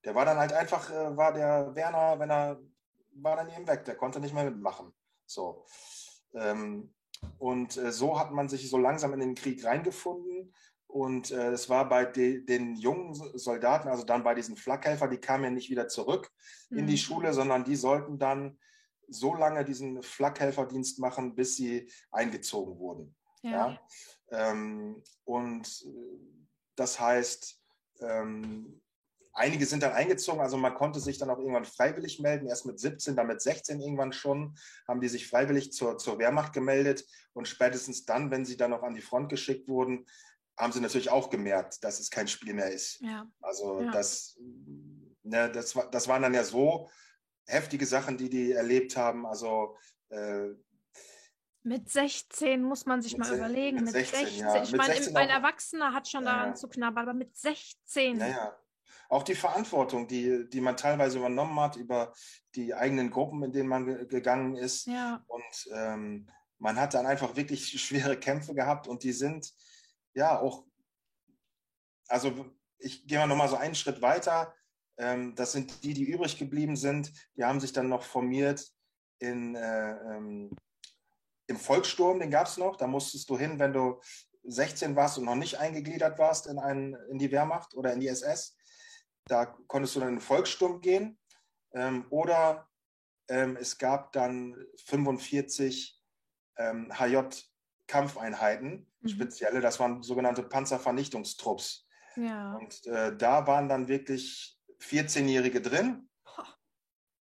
[0.04, 2.60] Der war dann halt einfach, äh, war der Werner, wenn er,
[3.14, 4.92] war dann eben weg, der konnte nicht mehr mitmachen.
[5.26, 5.64] So.
[6.34, 6.92] Ähm,
[7.38, 10.52] und äh, so hat man sich so langsam in den Krieg reingefunden
[10.88, 15.18] und äh, es war bei de, den jungen Soldaten, also dann bei diesen Flakhelfer, die
[15.18, 16.30] kamen ja nicht wieder zurück
[16.70, 16.78] mhm.
[16.78, 16.98] in die mhm.
[16.98, 18.58] Schule, sondern die sollten dann
[19.06, 23.14] so lange diesen Flakhelferdienst machen, bis sie eingezogen wurden.
[23.42, 23.50] Ja.
[23.50, 23.80] ja?
[24.30, 26.18] Ähm, und äh,
[26.74, 27.60] das heißt,
[28.00, 28.80] ähm,
[29.32, 32.80] einige sind dann eingezogen, also man konnte sich dann auch irgendwann freiwillig melden, erst mit
[32.80, 37.46] 17, dann mit 16 irgendwann schon, haben die sich freiwillig zur, zur Wehrmacht gemeldet und
[37.46, 40.06] spätestens dann, wenn sie dann noch an die Front geschickt wurden,
[40.58, 43.00] haben sie natürlich auch gemerkt, dass es kein Spiel mehr ist.
[43.00, 43.26] Ja.
[43.40, 43.90] Also ja.
[43.92, 44.36] Das,
[45.22, 46.90] ne, das, das waren dann ja so
[47.46, 49.24] heftige Sachen, die die erlebt haben.
[49.24, 49.76] Also
[50.10, 50.48] äh,
[51.62, 53.84] mit 16 muss man sich mal überlegen.
[53.84, 54.40] Mit 16, 16.
[54.40, 54.62] Ja.
[54.62, 58.18] ich meine, ein Erwachsener hat schon daran zu knabbern, aber mit 16.
[58.18, 58.56] Naja.
[59.10, 62.12] Auch die Verantwortung, die, die man teilweise übernommen hat über
[62.54, 64.86] die eigenen Gruppen, in denen man gegangen ist.
[64.86, 65.24] Ja.
[65.26, 66.28] Und ähm,
[66.58, 69.52] man hat dann einfach wirklich schwere Kämpfe gehabt und die sind
[70.14, 70.64] ja auch,
[72.08, 72.46] also
[72.78, 74.54] ich gehe mal nochmal so einen Schritt weiter.
[74.98, 77.12] Ähm, das sind die, die übrig geblieben sind.
[77.36, 78.66] Die haben sich dann noch formiert
[79.18, 80.50] in, äh, ähm,
[81.46, 82.76] im Volkssturm, den gab es noch.
[82.76, 84.00] Da musstest du hin, wenn du
[84.44, 88.08] 16 warst und noch nicht eingegliedert warst in, einen, in die Wehrmacht oder in die
[88.08, 88.56] SS.
[89.26, 91.18] Da konntest du dann in den Volkssturm gehen.
[91.74, 92.68] Ähm, oder
[93.28, 94.56] ähm, es gab dann
[94.86, 96.00] 45
[96.56, 99.08] ähm, HJ-Kampfeinheiten, mhm.
[99.08, 101.86] spezielle, das waren sogenannte Panzervernichtungstrupps.
[102.16, 102.56] Ja.
[102.56, 106.08] Und äh, da waren dann wirklich 14-Jährige drin,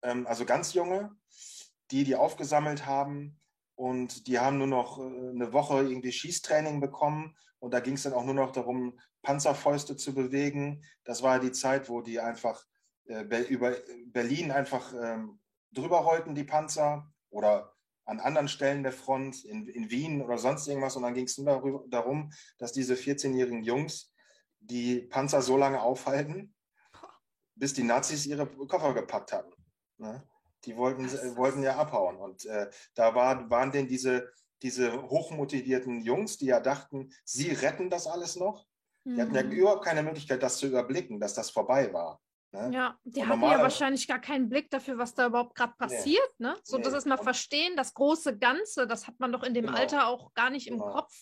[0.03, 1.17] ähm, also ganz junge,
[1.91, 3.41] die die aufgesammelt haben
[3.75, 8.03] und die haben nur noch äh, eine Woche irgendwie Schießtraining bekommen und da ging es
[8.03, 10.85] dann auch nur noch darum, Panzerfäuste zu bewegen.
[11.05, 12.65] Das war die Zeit, wo die einfach
[13.07, 13.75] äh, über
[14.07, 15.41] Berlin einfach ähm,
[15.73, 17.74] drüber rollten, die Panzer oder
[18.05, 20.97] an anderen Stellen der Front, in, in Wien oder sonst irgendwas.
[20.97, 24.13] Und dann ging es nur darum, dass diese 14-jährigen Jungs
[24.61, 26.55] die Panzer so lange aufhalten,
[27.55, 29.53] bis die Nazis ihre Koffer gepackt hatten.
[29.99, 30.23] Ne?
[30.65, 32.17] Die wollten, äh, wollten ja abhauen.
[32.17, 34.31] Und äh, da war, waren denn diese,
[34.63, 38.67] diese hochmotivierten Jungs, die ja dachten, sie retten das alles noch.
[39.07, 39.53] Die hatten ja mhm.
[39.53, 42.23] überhaupt keine Möglichkeit, das zu überblicken, dass das vorbei war.
[42.55, 42.71] Ne?
[42.73, 46.31] Ja, die hatten ja wahrscheinlich gar keinen Blick dafür, was da überhaupt gerade passiert.
[46.39, 46.47] Nee.
[46.47, 46.57] Ne?
[46.63, 46.85] So, nee.
[46.85, 49.77] das ist mal verstehen, das große Ganze, das hat man doch in dem genau.
[49.77, 50.93] Alter auch gar nicht im genau.
[50.93, 51.13] Kopf.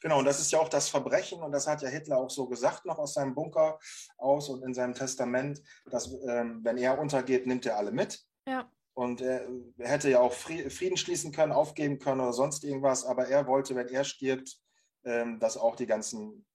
[0.00, 2.48] Genau, und das ist ja auch das Verbrechen, und das hat ja Hitler auch so
[2.48, 3.78] gesagt, noch aus seinem Bunker
[4.16, 5.60] aus und in seinem Testament,
[5.90, 8.18] dass ähm, wenn er untergeht, nimmt er alle mit.
[8.46, 8.70] Ja.
[8.94, 13.28] Und er, er hätte ja auch Frieden schließen können, aufgeben können oder sonst irgendwas, aber
[13.28, 14.56] er wollte, wenn er stirbt,
[15.04, 16.46] ähm, dass auch die ganzen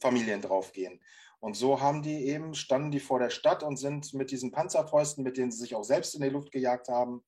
[0.00, 1.00] Familien draufgehen.
[1.42, 5.24] Und so haben die eben, standen die vor der Stadt und sind mit diesen Panzerfäusten,
[5.24, 7.24] mit denen sie sich auch selbst in die Luft gejagt haben,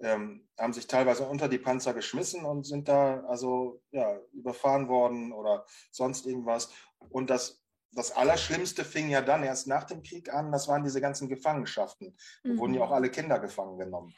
[0.00, 5.32] ähm, haben sich teilweise unter die Panzer geschmissen und sind da also ja, überfahren worden
[5.32, 6.68] oder sonst irgendwas.
[7.08, 11.00] Und das, das Allerschlimmste fing ja dann erst nach dem Krieg an, das waren diese
[11.00, 12.14] ganzen Gefangenschaften.
[12.44, 12.58] Da mhm.
[12.58, 14.14] wurden ja auch alle Kinder gefangen genommen.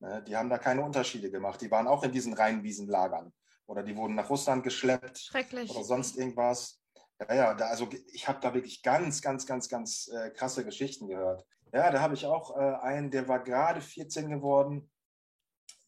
[0.00, 1.62] Ne, die haben da keine Unterschiede gemacht.
[1.62, 3.32] Die waren auch in diesen Rheinwiesenlagern.
[3.64, 5.18] Oder die wurden nach Russland geschleppt.
[5.18, 5.70] Schrecklich.
[5.70, 6.81] Oder sonst irgendwas.
[7.28, 11.08] Ja, ja, da, also ich habe da wirklich ganz, ganz, ganz, ganz äh, krasse Geschichten
[11.08, 11.44] gehört.
[11.72, 14.90] Ja, da habe ich auch äh, einen, der war gerade 14 geworden,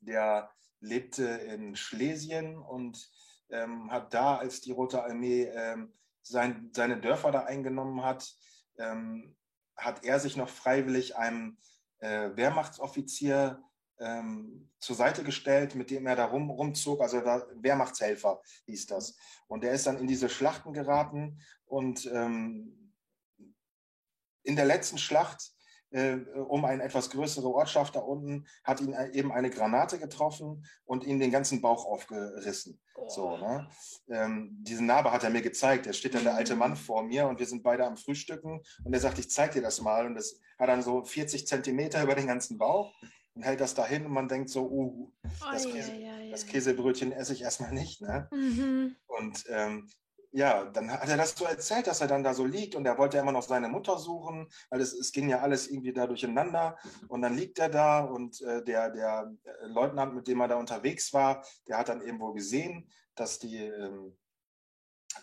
[0.01, 3.11] der lebte in Schlesien und
[3.51, 8.35] ähm, hat da, als die Rote Armee ähm, sein, seine Dörfer da eingenommen hat,
[8.79, 9.37] ähm,
[9.77, 11.59] hat er sich noch freiwillig einem
[11.99, 13.63] äh, Wehrmachtsoffizier
[14.01, 17.01] ähm, zur Seite gestellt, mit dem er da rum, rumzog.
[17.01, 19.17] Also da, Wehrmachtshelfer hieß das.
[19.47, 22.93] Und der ist dann in diese Schlachten geraten und ähm,
[24.43, 25.55] in der letzten Schlacht
[25.95, 26.17] äh,
[26.49, 31.21] um eine etwas größere Ortschaft da unten, hat ihn eben eine Granate getroffen und ihm
[31.21, 32.81] den ganzen Bauch aufgerissen.
[32.97, 33.09] Oh.
[33.09, 33.69] So, ne?
[34.09, 35.87] ähm, diese Narbe hat er mir gezeigt.
[35.87, 38.93] Da steht dann der alte Mann vor mir und wir sind beide am Frühstücken und
[38.93, 40.05] er sagt, ich zeig dir das mal.
[40.07, 42.93] Und das hat dann so 40 Zentimeter über den ganzen Bauch
[43.35, 45.13] und hält das dahin und man denkt so, uh,
[45.53, 45.93] das, Käse,
[46.31, 48.01] das Käsebrötchen esse ich erstmal nicht.
[48.01, 48.29] Ne?
[48.31, 48.97] Mhm.
[49.07, 49.89] Und ähm,
[50.31, 52.99] ja, dann hat er das so erzählt, dass er dann da so liegt und er
[52.99, 56.77] wollte immer noch seine Mutter suchen, weil es, es ging ja alles irgendwie da durcheinander
[57.07, 60.57] und dann liegt er da und äh, der, der äh, Leutnant, mit dem er da
[60.57, 64.19] unterwegs war, der hat dann eben wohl gesehen, dass die, ähm,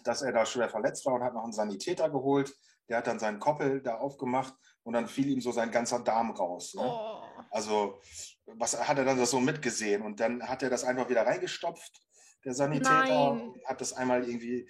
[0.06, 2.56] dass er da schwer verletzt war und hat noch einen Sanitäter geholt,
[2.88, 4.54] der hat dann seinen Koppel da aufgemacht
[4.84, 6.74] und dann fiel ihm so sein ganzer Darm raus.
[6.74, 6.84] Ne?
[6.86, 7.22] Oh.
[7.52, 8.02] Also,
[8.46, 10.02] was hat er dann so mitgesehen?
[10.02, 12.02] Und dann hat er das einfach wieder reingestopft,
[12.44, 13.54] der Sanitäter, Nein.
[13.66, 14.68] hat das einmal irgendwie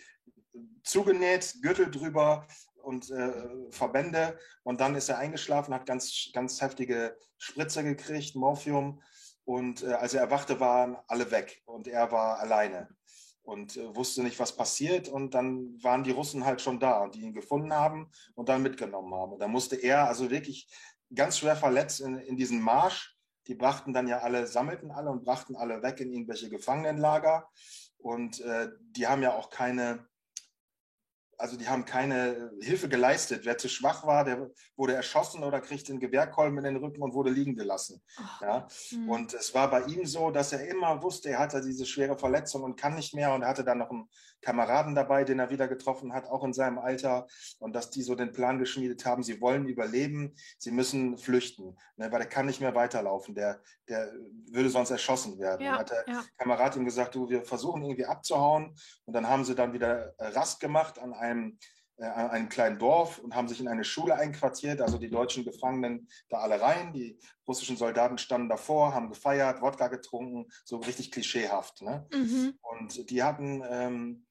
[0.83, 2.47] zugenäht, Gürtel drüber
[2.83, 4.37] und äh, Verbände.
[4.63, 9.01] Und dann ist er eingeschlafen, hat ganz, ganz heftige Spritze gekriegt, Morphium.
[9.45, 12.89] Und äh, als er erwachte, waren alle weg und er war alleine
[13.43, 15.07] und äh, wusste nicht, was passiert.
[15.07, 18.61] Und dann waren die Russen halt schon da und die ihn gefunden haben und dann
[18.61, 19.33] mitgenommen haben.
[19.33, 20.67] Und dann musste er also wirklich
[21.13, 23.17] ganz schwer verletzt in, in diesen Marsch.
[23.47, 27.49] Die brachten dann ja alle, sammelten alle und brachten alle weg in irgendwelche Gefangenenlager.
[27.97, 30.07] Und äh, die haben ja auch keine,
[31.37, 33.45] also die haben keine Hilfe geleistet.
[33.45, 37.13] Wer zu schwach war, der wurde erschossen oder kriegte einen Gewehrkolben in den Rücken und
[37.13, 38.01] wurde liegen gelassen.
[38.17, 38.45] Oh.
[38.45, 38.67] Ja?
[38.91, 39.09] Mhm.
[39.09, 42.63] Und es war bei ihm so, dass er immer wusste, er hatte diese schwere Verletzung
[42.63, 43.33] und kann nicht mehr.
[43.33, 44.07] Und hatte dann noch einen
[44.41, 47.27] Kameraden dabei, den er wieder getroffen hat, auch in seinem Alter.
[47.59, 52.11] Und dass die so den Plan geschmiedet haben, sie wollen überleben, sie müssen flüchten, ne?
[52.11, 53.35] weil er kann nicht mehr weiterlaufen.
[53.35, 54.11] Der, der
[54.51, 55.65] würde sonst erschossen werden.
[55.65, 56.23] Ja, hat der ja.
[56.37, 58.75] Kamerad ihm gesagt, du, wir versuchen irgendwie abzuhauen.
[59.05, 61.57] Und dann haben sie dann wieder Rast gemacht an einem
[62.01, 66.07] äh, einem kleinen Dorf und haben sich in eine Schule einquartiert, also die deutschen Gefangenen
[66.29, 66.93] da alle rein.
[66.93, 71.83] Die russischen Soldaten standen davor, haben gefeiert, Wodka getrunken, so richtig klischeehaft.
[71.83, 72.07] Ne?
[72.11, 72.57] Mhm.
[72.61, 74.25] Und die hatten ähm,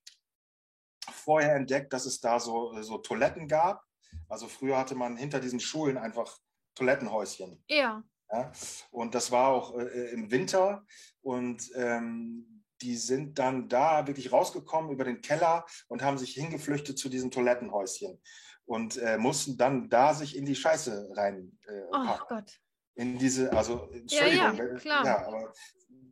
[1.13, 3.85] vorher entdeckt, dass es da so, so Toiletten gab.
[4.29, 6.39] Also früher hatte man hinter diesen Schulen einfach
[6.75, 7.63] Toilettenhäuschen.
[7.69, 8.03] Ja.
[8.33, 8.53] ja?
[8.91, 10.85] Und das war auch äh, im Winter.
[11.23, 16.99] Und ähm, die sind dann da wirklich rausgekommen über den Keller und haben sich hingeflüchtet
[16.99, 18.21] zu diesen Toilettenhäuschen
[18.65, 21.59] und äh, mussten dann da sich in die Scheiße rein.
[21.67, 22.61] Äh, oh Gott.
[22.95, 25.05] In diese, also, Entschuldigung, ja, ja, klar.
[25.07, 25.53] ja aber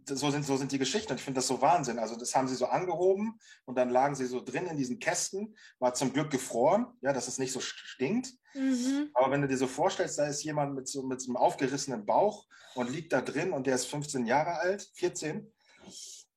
[0.08, 1.12] so sind, so sind die Geschichten.
[1.12, 1.98] Und ich finde das so Wahnsinn.
[1.98, 5.56] Also, das haben sie so angehoben und dann lagen sie so drin in diesen Kästen,
[5.78, 8.32] war zum Glück gefroren, ja, dass es nicht so stinkt.
[8.54, 9.10] Mhm.
[9.14, 12.06] Aber wenn du dir so vorstellst, da ist jemand mit so, mit so einem aufgerissenen
[12.06, 15.52] Bauch und liegt da drin und der ist 15 Jahre alt, 14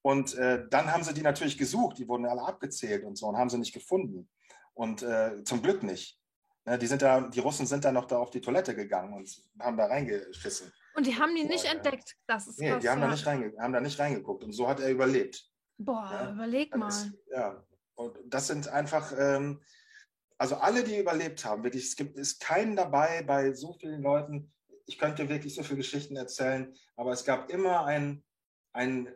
[0.02, 3.38] und äh, dann haben sie die natürlich gesucht, die wurden alle abgezählt und so und
[3.38, 4.30] haben sie nicht gefunden.
[4.74, 6.20] Und äh, zum Glück nicht.
[6.66, 9.30] Ja, die, sind da, die Russen sind dann noch da auf die Toilette gegangen und
[9.60, 10.72] haben da reingeschissen.
[10.96, 12.16] Und die haben die nicht ja, entdeckt.
[12.28, 13.08] Das ist nee, krass, die haben, ja.
[13.08, 14.44] da nicht reinge haben da nicht reingeguckt.
[14.44, 15.50] Und so hat er überlebt.
[15.78, 16.90] Boah, ja, überleg mal.
[16.90, 17.64] Ist, ja,
[17.96, 19.62] und das sind einfach, ähm,
[20.38, 24.52] also alle, die überlebt haben, wirklich, es gibt ist keinen dabei bei so vielen Leuten.
[24.86, 28.24] Ich könnte wirklich so viele Geschichten erzählen, aber es gab immer ein,
[28.74, 29.08] ein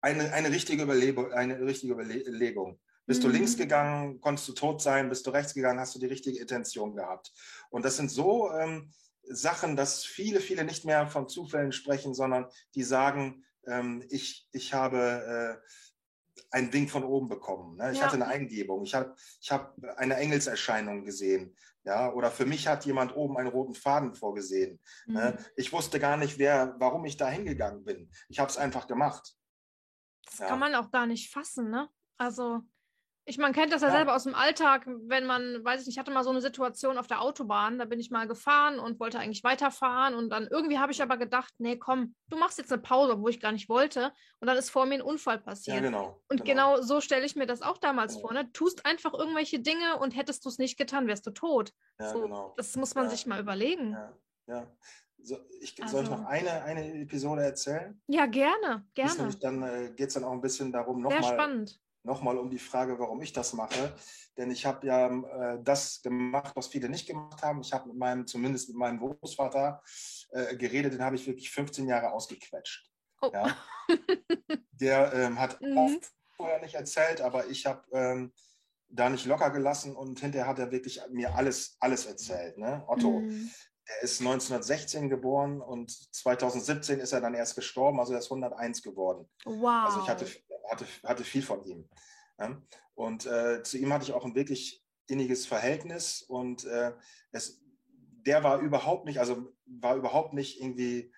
[0.00, 2.78] eine, eine richtige Überlegung, eine richtige Überlegung.
[3.06, 3.26] Bist mhm.
[3.26, 6.38] du links gegangen, konntest du tot sein, bist du rechts gegangen, hast du die richtige
[6.38, 7.32] Intention gehabt.
[7.70, 8.92] Und das sind so ähm,
[9.30, 14.74] Sachen, dass viele, viele nicht mehr von Zufällen sprechen, sondern die sagen, ähm, ich, ich
[14.74, 17.76] habe äh, einen Wink von oben bekommen.
[17.76, 17.92] Ne?
[17.92, 18.04] Ich ja.
[18.04, 21.56] hatte eine Eingebung, ich habe ich hab eine Engelserscheinung gesehen.
[21.84, 24.78] Ja, oder für mich hat jemand oben einen roten Faden vorgesehen.
[25.06, 25.36] Ne?
[25.38, 25.44] Mhm.
[25.56, 28.10] Ich wusste gar nicht, wer, warum ich da hingegangen bin.
[28.28, 29.34] Ich habe es einfach gemacht.
[30.26, 30.48] Das ja.
[30.48, 31.88] kann man auch gar nicht fassen, ne?
[32.18, 32.60] Also
[33.28, 35.96] ich, man kennt das ja, ja, selber aus dem Alltag, wenn man, weiß ich nicht,
[35.96, 38.98] ich hatte mal so eine Situation auf der Autobahn, da bin ich mal gefahren und
[39.00, 42.72] wollte eigentlich weiterfahren und dann irgendwie habe ich aber gedacht, nee, komm, du machst jetzt
[42.72, 45.76] eine Pause, wo ich gar nicht wollte und dann ist vor mir ein Unfall passiert.
[45.76, 46.22] Ja, genau.
[46.28, 48.28] Und genau, genau so stelle ich mir das auch damals genau.
[48.28, 48.50] vor, ne?
[48.52, 51.72] Tust einfach irgendwelche Dinge und hättest du es nicht getan, wärst du tot.
[52.00, 52.54] Ja, so, genau.
[52.56, 53.92] Das muss man sich mal überlegen.
[53.92, 54.12] Ja,
[54.46, 54.66] ja.
[55.20, 58.00] So, ich, also, soll ich noch also eine, eine Episode erzählen?
[58.06, 59.16] Ja, gerne, gerne.
[59.16, 62.58] Nämlich, dann äh, geht es dann auch ein bisschen darum, nochmal spannend nochmal um die
[62.58, 63.94] Frage, warum ich das mache.
[64.36, 67.60] Denn ich habe ja äh, das gemacht, was viele nicht gemacht haben.
[67.60, 69.82] Ich habe mit meinem, zumindest mit meinem Großvater
[70.30, 72.88] äh, geredet, den habe ich wirklich 15 Jahre ausgequetscht.
[73.20, 73.30] Oh.
[73.32, 73.56] Ja?
[74.72, 75.76] Der ähm, hat mhm.
[75.76, 78.32] oft vorher nicht erzählt, aber ich habe ähm,
[78.88, 82.58] da nicht locker gelassen und hinterher hat er wirklich mir alles, alles erzählt.
[82.58, 82.84] Ne?
[82.86, 83.50] Otto, mhm.
[83.88, 88.82] der ist 1916 geboren und 2017 ist er dann erst gestorben, also er ist 101
[88.82, 89.28] geworden.
[89.44, 89.86] Wow.
[89.86, 90.26] Also ich hatte
[90.70, 91.88] hatte, hatte viel von ihm.
[92.38, 92.60] Ja?
[92.94, 96.92] Und äh, zu ihm hatte ich auch ein wirklich inniges Verhältnis und äh,
[97.32, 97.62] es,
[98.26, 101.12] der war überhaupt nicht, also war überhaupt nicht irgendwie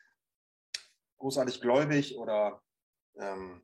[1.18, 2.62] großartig gläubig oder
[3.18, 3.62] ähm,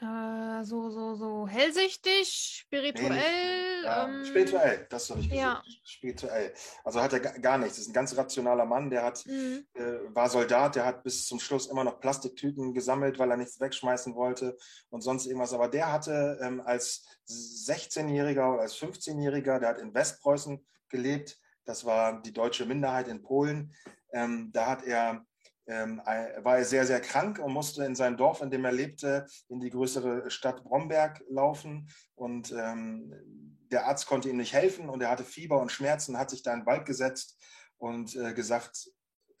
[0.00, 3.10] äh, so, so, so hellsichtig, spirituell.
[3.10, 5.64] Nee, ja, ähm, spirituell, das habe ich gesagt.
[5.66, 5.74] Ja.
[5.84, 6.52] Spirituell.
[6.84, 7.76] Also hat er gar nichts.
[7.76, 9.66] Das ist ein ganz rationaler Mann, der hat, mhm.
[9.74, 13.60] äh, war Soldat, der hat bis zum Schluss immer noch Plastiktüten gesammelt, weil er nichts
[13.60, 14.56] wegschmeißen wollte
[14.90, 15.52] und sonst irgendwas.
[15.52, 21.38] Aber der hatte ähm, als 16-Jähriger oder als 15-Jähriger, der hat in Westpreußen gelebt.
[21.64, 23.72] Das war die deutsche Minderheit in Polen.
[24.12, 25.24] Ähm, da hat er
[25.66, 26.00] ähm,
[26.42, 29.60] war er sehr, sehr krank und musste in sein Dorf, in dem er lebte, in
[29.60, 31.88] die größere Stadt Bromberg laufen.
[32.14, 36.30] Und ähm, der Arzt konnte ihm nicht helfen und er hatte Fieber und Schmerzen, hat
[36.30, 37.36] sich da in den Wald gesetzt
[37.76, 38.88] und äh, gesagt,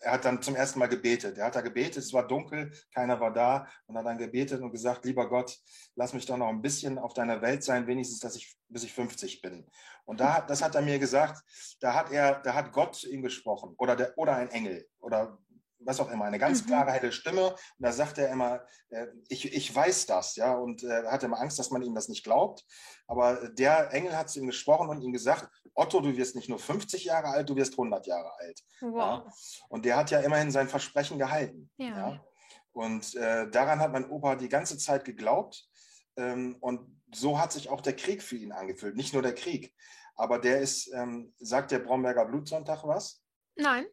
[0.00, 1.38] er hat dann zum ersten Mal gebetet.
[1.38, 4.70] Er hat da gebetet, es war dunkel, keiner war da und hat dann gebetet und
[4.70, 5.56] gesagt, lieber Gott,
[5.94, 8.92] lass mich doch noch ein bisschen auf deiner Welt sein, wenigstens, dass ich bis ich
[8.92, 9.66] 50 bin.
[10.04, 11.42] Und da, das hat er mir gesagt,
[11.80, 15.38] da hat er, da hat Gott zu ihm gesprochen oder, der, oder ein Engel oder
[15.84, 16.66] was auch immer, eine ganz mhm.
[16.66, 17.50] klare, helle Stimme.
[17.50, 21.40] Und da sagt er immer, äh, ich, ich weiß das, ja, und äh, hatte immer
[21.40, 22.64] Angst, dass man ihm das nicht glaubt.
[23.06, 26.58] Aber der Engel hat zu ihm gesprochen und ihm gesagt, Otto, du wirst nicht nur
[26.58, 28.60] 50 Jahre alt, du wirst 100 Jahre alt.
[28.80, 28.96] Wow.
[28.96, 29.26] Ja?
[29.68, 31.70] Und der hat ja immerhin sein Versprechen gehalten.
[31.76, 31.88] Ja.
[31.88, 32.24] ja?
[32.72, 35.68] Und äh, daran hat mein Opa die ganze Zeit geglaubt.
[36.16, 38.96] Ähm, und so hat sich auch der Krieg für ihn angefühlt.
[38.96, 39.74] Nicht nur der Krieg,
[40.16, 43.22] aber der ist, ähm, sagt der Bromberger Blutsonntag was?
[43.56, 43.86] Nein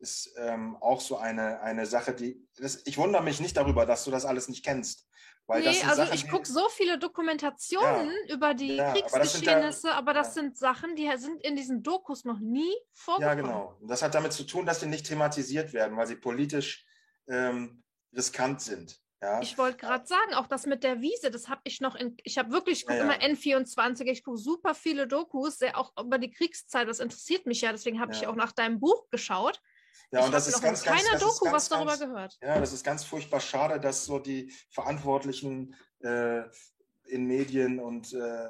[0.00, 2.46] ist ähm, auch so eine, eine Sache, die.
[2.56, 5.06] Das, ich wundere mich nicht darüber, dass du das alles nicht kennst.
[5.46, 9.62] Weil nee, also Sachen, ich gucke so viele Dokumentationen ja, über die ja, Kriegsgeschehnisse, aber
[9.62, 10.32] das, sind, aber das ja.
[10.34, 13.38] sind Sachen, die sind in diesen Dokus noch nie vorgekommen.
[13.38, 13.76] Ja, genau.
[13.80, 16.86] Und das hat damit zu tun, dass die nicht thematisiert werden, weil sie politisch
[17.28, 17.82] ähm,
[18.14, 19.00] riskant sind.
[19.22, 19.42] Ja.
[19.42, 22.38] Ich wollte gerade sagen, auch das mit der Wiese, das habe ich noch in, ich
[22.38, 23.12] habe wirklich, ich gucke ja, ja.
[23.12, 27.60] immer N24, ich gucke super viele Dokus, sehr auch über die Kriegszeit, das interessiert mich
[27.60, 29.60] ja, deswegen habe ich auch nach deinem Buch geschaut.
[30.12, 32.38] Ja, ich und das ist ganz, ganz, keiner Doku ganz, was darüber gehört.
[32.42, 36.42] Ja, das ist ganz furchtbar schade, dass so die Verantwortlichen äh,
[37.04, 38.48] in Medien und äh,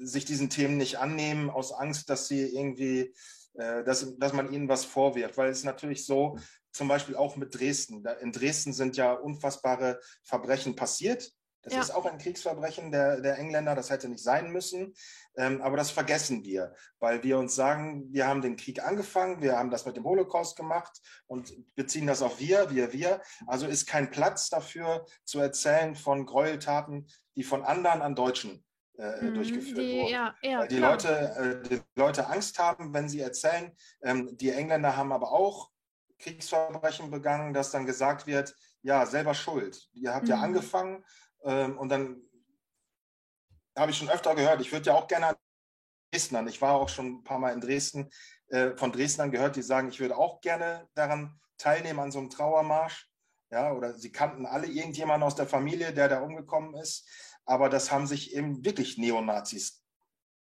[0.00, 3.14] sich diesen Themen nicht annehmen, aus Angst, dass sie irgendwie,
[3.54, 5.36] äh, dass, dass man ihnen was vorwirft.
[5.36, 6.36] Weil es ist natürlich so,
[6.72, 8.04] zum Beispiel auch mit Dresden.
[8.20, 11.32] In Dresden sind ja unfassbare Verbrechen passiert.
[11.68, 11.80] Das ja.
[11.82, 14.94] ist auch ein Kriegsverbrechen der, der Engländer, das hätte nicht sein müssen.
[15.36, 19.58] Ähm, aber das vergessen wir, weil wir uns sagen, wir haben den Krieg angefangen, wir
[19.58, 23.20] haben das mit dem Holocaust gemacht und beziehen das auf wir, wir, wir.
[23.46, 27.06] Also ist kein Platz dafür zu erzählen von Gräueltaten,
[27.36, 28.64] die von anderen an Deutschen
[28.98, 30.12] äh, mhm, durchgeführt die, wurden.
[30.12, 33.70] Ja, ja, die Leute, äh, die Leute Angst haben, wenn sie erzählen.
[34.02, 35.70] Ähm, die Engländer haben aber auch
[36.18, 39.88] Kriegsverbrechen begangen, dass dann gesagt wird, ja, selber schuld.
[39.92, 40.30] Ihr habt mhm.
[40.30, 41.04] ja angefangen
[41.44, 42.22] ähm, und dann
[43.76, 45.36] habe ich schon öfter gehört, ich würde ja auch gerne an
[46.10, 48.10] Dresden, ich war auch schon ein paar Mal in Dresden,
[48.48, 52.30] äh, von Dresdnern gehört, die sagen, ich würde auch gerne daran teilnehmen, an so einem
[52.30, 53.08] Trauermarsch.
[53.50, 57.08] Ja, oder sie kannten alle irgendjemanden aus der Familie, der da umgekommen ist.
[57.46, 59.82] Aber das haben sich eben wirklich Neonazis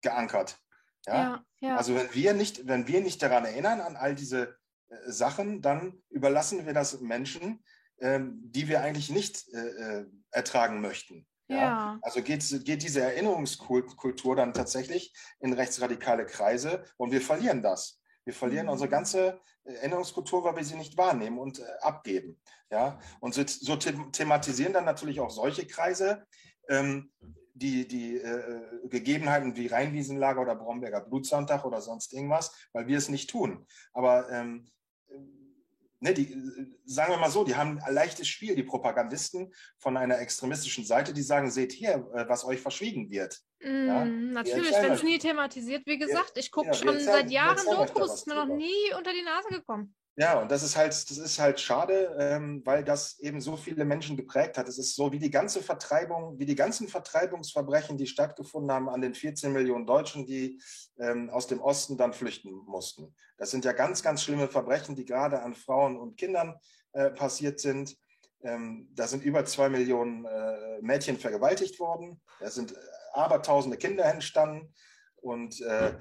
[0.01, 0.59] geankert.
[1.05, 1.13] Ja?
[1.13, 1.77] ja, ja.
[1.77, 4.57] Also wenn wir nicht, wenn wir nicht daran erinnern, an all diese
[4.89, 7.63] äh, Sachen, dann überlassen wir das Menschen,
[7.99, 9.57] ähm, die wir eigentlich nicht äh,
[9.99, 11.25] äh, ertragen möchten.
[11.47, 11.57] Ja.
[11.57, 11.99] ja.
[12.01, 18.01] Also geht, geht diese Erinnerungskultur dann tatsächlich in rechtsradikale Kreise und wir verlieren das.
[18.25, 18.73] Wir verlieren mhm.
[18.73, 22.39] unsere ganze Erinnerungskultur, weil wir sie nicht wahrnehmen und äh, abgeben.
[22.69, 22.99] Ja?
[23.19, 26.25] Und so, so thematisieren dann natürlich auch solche Kreise
[26.69, 27.11] ähm,
[27.53, 33.09] die, die äh, Gegebenheiten wie Rheinwiesenlager oder Bromberger Blutsonntag oder sonst irgendwas, weil wir es
[33.09, 33.65] nicht tun.
[33.93, 34.67] Aber ähm,
[35.99, 36.27] ne, die,
[36.85, 41.13] sagen wir mal so, die haben ein leichtes Spiel, die Propagandisten von einer extremistischen Seite,
[41.13, 43.39] die sagen, seht hier, äh, was euch verschwiegen wird.
[43.61, 44.05] Mm, ja?
[44.05, 45.85] Natürlich, wenn es nie thematisiert.
[45.85, 49.23] Wie gesagt, ich gucke ja, schon seit Jahren Dokus, ist mir noch nie unter die
[49.23, 49.95] Nase gekommen.
[50.19, 53.85] Ja, und das ist halt, das ist halt schade, ähm, weil das eben so viele
[53.85, 54.67] Menschen geprägt hat.
[54.67, 59.01] Es ist so wie die ganze Vertreibung, wie die ganzen Vertreibungsverbrechen, die stattgefunden haben an
[59.01, 60.59] den 14 Millionen Deutschen, die
[60.97, 63.13] ähm, aus dem Osten dann flüchten mussten.
[63.37, 66.55] Das sind ja ganz, ganz schlimme Verbrechen, die gerade an Frauen und Kindern
[66.93, 67.95] äh, passiert sind.
[68.41, 72.19] Ähm, da sind über zwei Millionen äh, Mädchen vergewaltigt worden.
[72.39, 72.75] Da sind äh,
[73.13, 74.73] abertausende Kinder entstanden.
[75.17, 75.93] Und äh,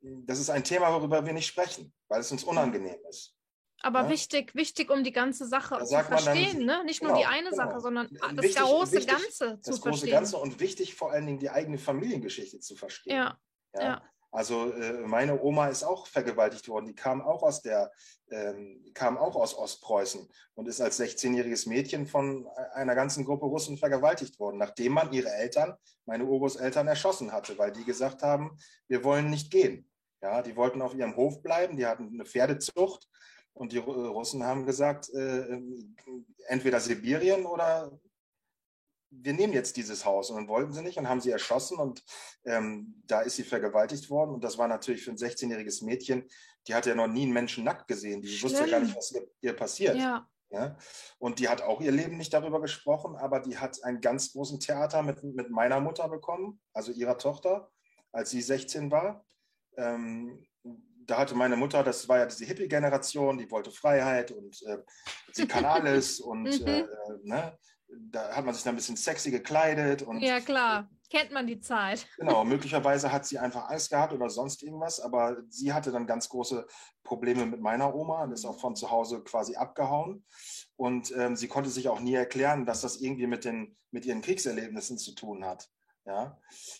[0.00, 3.37] das ist ein Thema, worüber wir nicht sprechen, weil es uns unangenehm ist.
[3.82, 4.08] Aber ja?
[4.08, 6.84] wichtig, wichtig, um die ganze Sache zu verstehen, dann, ne?
[6.84, 7.64] Nicht nur genau, die eine genau.
[7.64, 9.72] Sache, sondern das wichtig, große wichtig, Ganze zu das verstehen.
[9.72, 13.16] Das große Ganze und wichtig vor allen Dingen die eigene Familiengeschichte zu verstehen.
[13.16, 13.38] Ja.
[13.74, 13.82] ja?
[13.82, 14.02] ja.
[14.30, 16.86] Also äh, meine Oma ist auch vergewaltigt worden.
[16.86, 17.90] Die kam auch aus der,
[18.30, 23.78] ähm, kam auch aus Ostpreußen und ist als 16-jähriges Mädchen von einer ganzen Gruppe Russen
[23.78, 25.74] vergewaltigt worden, nachdem man ihre Eltern,
[26.04, 29.88] meine Urgroßeltern, erschossen hatte, weil die gesagt haben, wir wollen nicht gehen.
[30.20, 33.08] Ja, die wollten auf ihrem Hof bleiben, die hatten eine Pferdezucht
[33.58, 35.96] und die Russen haben gesagt, äh, ähm,
[36.46, 37.90] entweder Sibirien oder
[39.10, 40.30] wir nehmen jetzt dieses Haus.
[40.30, 41.78] Und dann wollten sie nicht und haben sie erschossen.
[41.78, 42.04] Und
[42.44, 44.34] ähm, da ist sie vergewaltigt worden.
[44.34, 46.28] Und das war natürlich für ein 16-jähriges Mädchen,
[46.66, 48.20] die hat ja noch nie einen Menschen nackt gesehen.
[48.22, 48.50] Die Schlimm.
[48.50, 49.96] wusste ja gar nicht, was ihr, ihr passiert.
[49.96, 50.28] Ja.
[50.50, 50.76] Ja?
[51.18, 54.60] Und die hat auch ihr Leben nicht darüber gesprochen, aber die hat einen ganz großen
[54.60, 57.70] Theater mit, mit meiner Mutter bekommen, also ihrer Tochter,
[58.12, 59.24] als sie 16 war.
[59.76, 60.44] Ähm,
[61.08, 64.78] da hatte meine Mutter, das war ja diese Hippie-Generation, die wollte Freiheit und äh,
[65.32, 66.66] sie kann alles und mhm.
[66.66, 66.86] äh,
[67.22, 70.02] ne, da hat man sich dann ein bisschen sexy gekleidet.
[70.02, 70.88] Und, ja, klar.
[71.10, 72.06] Kennt man die Zeit.
[72.18, 76.28] Genau, möglicherweise hat sie einfach Angst gehabt oder sonst irgendwas, aber sie hatte dann ganz
[76.28, 76.66] große
[77.02, 80.26] Probleme mit meiner Oma und ist auch von zu Hause quasi abgehauen.
[80.76, 84.20] Und ähm, sie konnte sich auch nie erklären, dass das irgendwie mit, den, mit ihren
[84.20, 85.70] Kriegserlebnissen zu tun hat.
[86.04, 86.38] Ja?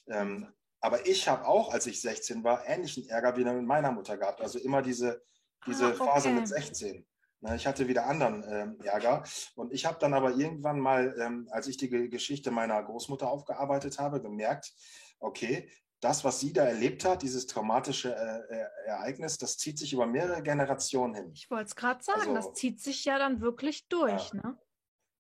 [0.09, 4.17] Ähm, aber ich habe auch, als ich 16 war, ähnlichen Ärger wie mit meiner Mutter
[4.17, 4.41] gehabt.
[4.41, 5.23] Also immer diese,
[5.67, 5.97] diese ah, okay.
[5.97, 7.05] Phase mit 16.
[7.41, 9.25] Ne, ich hatte wieder anderen ähm, Ärger.
[9.55, 13.99] Und ich habe dann aber irgendwann mal, ähm, als ich die Geschichte meiner Großmutter aufgearbeitet
[13.99, 14.73] habe, gemerkt,
[15.21, 15.71] okay,
[16.01, 20.43] das, was sie da erlebt hat, dieses traumatische äh, Ereignis, das zieht sich über mehrere
[20.43, 21.31] Generationen hin.
[21.33, 24.33] Ich wollte es gerade sagen, also, das zieht sich ja dann wirklich durch.
[24.33, 24.41] Ja.
[24.43, 24.59] Ne?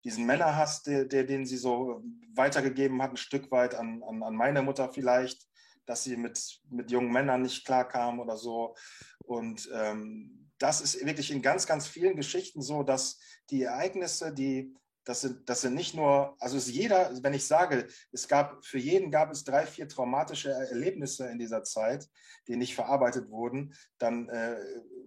[0.04, 2.02] diesen Männerhass, der, der, den sie so
[2.34, 5.47] weitergegeben hat, ein Stück weit an, an, an meine Mutter vielleicht,
[5.88, 8.76] dass sie mit, mit jungen Männern nicht klarkam oder so.
[9.24, 13.18] Und ähm, das ist wirklich in ganz, ganz vielen Geschichten so, dass
[13.50, 14.74] die Ereignisse, die
[15.04, 18.76] das sind, das sind nicht nur, also ist jeder, wenn ich sage, es gab, für
[18.76, 22.06] jeden gab es drei, vier traumatische Erlebnisse in dieser Zeit,
[22.46, 24.58] die nicht verarbeitet wurden, dann äh,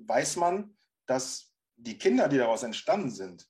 [0.07, 0.75] weiß man,
[1.05, 3.47] dass die Kinder, die daraus entstanden sind,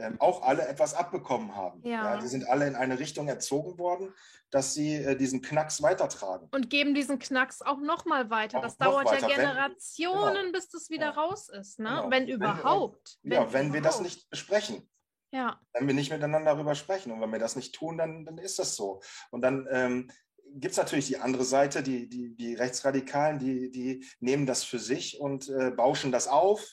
[0.00, 1.80] ähm, auch alle etwas abbekommen haben.
[1.84, 2.14] Ja.
[2.14, 2.16] ja.
[2.16, 4.12] die sind alle in eine Richtung erzogen worden,
[4.50, 6.48] dass sie äh, diesen Knacks weitertragen.
[6.52, 8.58] Und geben diesen Knacks auch nochmal weiter.
[8.58, 9.28] Auch das dauert weiter.
[9.28, 10.52] ja Generationen, wenn, genau.
[10.52, 11.10] bis das wieder ja.
[11.10, 11.88] raus ist, ne?
[11.88, 12.10] Genau.
[12.10, 13.18] wenn überhaupt.
[13.22, 14.88] Wenn, ja, wenn, wenn wir das nicht besprechen.
[15.32, 15.60] Ja.
[15.72, 18.58] Wenn wir nicht miteinander darüber sprechen und wenn wir das nicht tun, dann, dann ist
[18.58, 19.00] das so.
[19.30, 20.10] Und dann ähm,
[20.54, 24.78] gibt es natürlich die andere Seite, die, die, die Rechtsradikalen, die, die nehmen das für
[24.78, 26.66] sich und äh, bauschen das auf.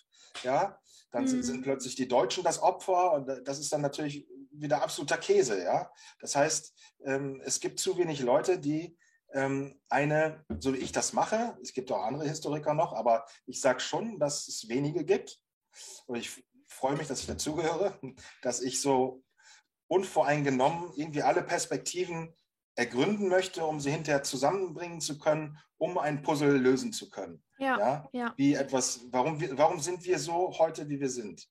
[0.44, 0.80] Ja,
[1.12, 1.44] dann mhm.
[1.44, 5.64] sind, plötzlich die Deutschen das Opfer und das ist dann natürlich wieder absoluter Käse.
[5.64, 5.92] Ja?
[6.20, 6.74] Das heißt,
[7.06, 8.98] ähm, es gibt zu wenig Leute, die
[9.34, 13.62] ähm, eine, so wie ich das mache, es gibt auch andere Historiker noch, aber ich
[13.62, 15.40] sage schon, dass es wenige gibt.
[16.08, 18.00] Und ich freue mich, dass ich dazugehöre,
[18.42, 19.24] dass ich so
[19.88, 22.36] unvoreingenommen irgendwie alle Perspektiven
[22.78, 27.44] ergründen möchte, um sie hinterher zusammenbringen zu können, um ein Puzzle lösen zu können.
[27.58, 28.10] Ja, ja?
[28.14, 28.34] ja.
[28.38, 31.48] Wie etwas, warum, wir, warum sind wir so heute, wie wir sind?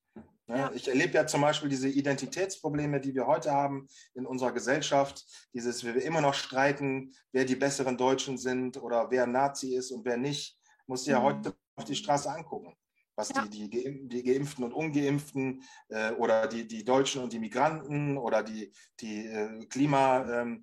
[0.46, 0.58] Ne?
[0.58, 0.70] Ja.
[0.72, 5.24] Ich erlebe ja zum Beispiel diese Identitätsprobleme, die wir heute haben in unserer Gesellschaft.
[5.52, 10.04] Dieses, wir immer noch streiten, wer die besseren Deutschen sind oder wer Nazi ist und
[10.04, 10.56] wer nicht.
[10.86, 11.24] Muss ja mhm.
[11.24, 12.76] heute auf die Straße angucken
[13.16, 13.46] was ja.
[13.46, 18.42] die, die, die Geimpften und Ungeimpften äh, oder die, die Deutschen und die Migranten oder
[18.42, 20.62] die, die äh, Klimaaktivisten ähm,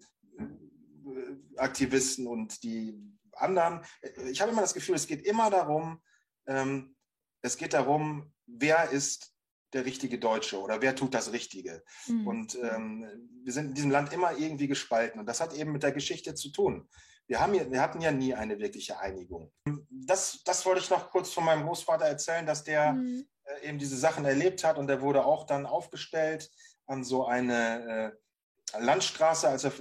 [2.28, 3.00] und die
[3.34, 3.82] anderen.
[4.30, 6.02] Ich habe immer das Gefühl, es geht immer darum,
[6.48, 6.96] ähm,
[7.42, 9.34] es geht darum, wer ist
[9.74, 11.84] der richtige Deutsche oder wer tut das Richtige.
[12.08, 12.28] Mhm.
[12.28, 15.84] Und ähm, wir sind in diesem Land immer irgendwie gespalten und das hat eben mit
[15.84, 16.88] der Geschichte zu tun.
[17.28, 19.52] Wir, haben wir hatten ja nie eine wirkliche Einigung.
[19.90, 23.26] Das, das wollte ich noch kurz von meinem Großvater erzählen, dass der mhm.
[23.44, 26.52] äh, eben diese Sachen erlebt hat und der wurde auch dann aufgestellt
[26.86, 28.14] an so eine
[28.74, 29.74] äh, Landstraße, als er,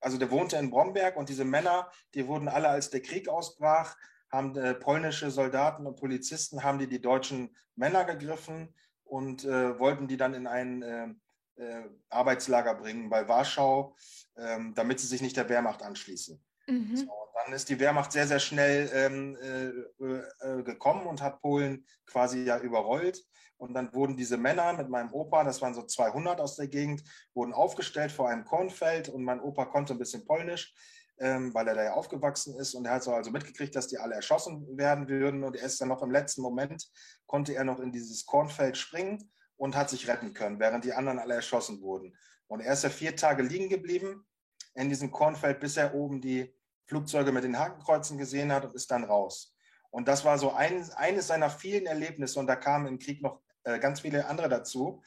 [0.00, 3.96] also der wohnte in Bromberg und diese Männer, die wurden alle, als der Krieg ausbrach,
[4.30, 8.74] haben äh, polnische Soldaten und Polizisten, haben die die deutschen Männer gegriffen
[9.04, 11.08] und äh, wollten die dann in ein äh,
[11.56, 13.96] äh Arbeitslager bringen bei Warschau,
[14.36, 16.42] ähm, damit sie sich nicht der Wehrmacht anschließen.
[16.68, 16.96] Mhm.
[16.96, 17.06] So,
[17.44, 22.44] dann ist die Wehrmacht sehr, sehr schnell ähm, äh, äh, gekommen und hat Polen quasi
[22.44, 23.24] ja überrollt.
[23.56, 27.02] Und dann wurden diese Männer mit meinem Opa, das waren so 200 aus der Gegend,
[27.34, 30.74] wurden aufgestellt vor einem Kornfeld und mein Opa konnte ein bisschen Polnisch,
[31.18, 33.98] ähm, weil er da ja aufgewachsen ist und er hat so also mitgekriegt, dass die
[33.98, 36.86] alle erschossen werden würden und er ist dann noch im letzten Moment,
[37.26, 41.18] konnte er noch in dieses Kornfeld springen und hat sich retten können, während die anderen
[41.18, 42.16] alle erschossen wurden.
[42.46, 44.24] Und er ist ja vier Tage liegen geblieben
[44.74, 46.54] in diesem Kornfeld, bis er oben die
[46.88, 49.54] Flugzeuge mit den Hakenkreuzen gesehen hat und ist dann raus.
[49.90, 53.40] Und das war so ein, eines seiner vielen Erlebnisse und da kamen im Krieg noch
[53.64, 55.02] äh, ganz viele andere dazu,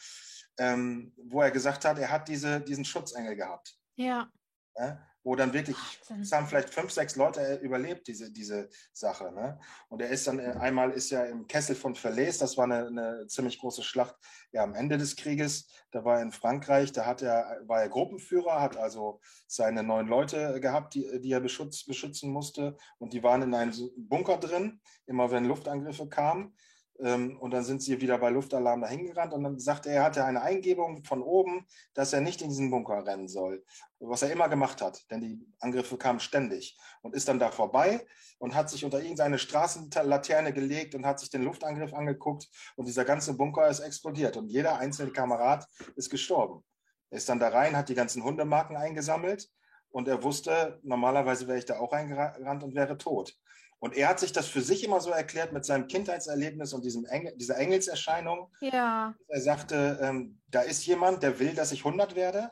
[0.58, 3.76] ähm, wo er gesagt hat, er hat diese, diesen Schutzengel gehabt.
[3.96, 4.32] Ja.
[4.76, 5.78] ja wo dann wirklich,
[6.22, 9.32] es haben vielleicht fünf, sechs Leute überlebt, diese, diese Sache.
[9.32, 9.60] Ne?
[9.90, 12.88] Und er ist dann, äh, einmal ist er im Kessel von Verlais, das war eine,
[12.88, 14.16] eine, ziemlich große Schlacht
[14.52, 15.68] ja, am Ende des Krieges.
[15.92, 20.08] Da war er in Frankreich, da hat er, war er Gruppenführer, hat also seine neun
[20.08, 22.76] Leute gehabt, die, die er beschütz, beschützen musste.
[22.98, 26.56] Und die waren in einem Bunker drin, immer wenn Luftangriffe kamen.
[27.00, 30.04] Ähm, und dann sind sie wieder bei Luftalarm dahin gerannt und dann sagte er, er
[30.04, 33.64] hatte eine Eingebung von oben, dass er nicht in diesen Bunker rennen soll,
[34.00, 38.06] was er immer gemacht hat, denn die Angriffe kamen ständig und ist dann da vorbei
[38.40, 43.06] und hat sich unter irgendeine Straßenlaterne gelegt und hat sich den Luftangriff angeguckt und dieser
[43.06, 45.66] ganze Bunker ist explodiert und jeder einzelne Kamerad
[45.96, 46.64] ist gestorben.
[47.10, 49.50] Er ist dann da rein, hat die ganzen Hundemarken eingesammelt
[49.90, 53.36] und er wusste, normalerweise wäre ich da auch reingerannt und wäre tot.
[53.82, 57.04] Und er hat sich das für sich immer so erklärt mit seinem Kindheitserlebnis und diesem
[57.06, 58.54] Engel, dieser Engelserscheinung.
[58.62, 59.16] Ja.
[59.28, 62.52] Er sagte, ähm, da ist jemand, der will, dass ich 100 werde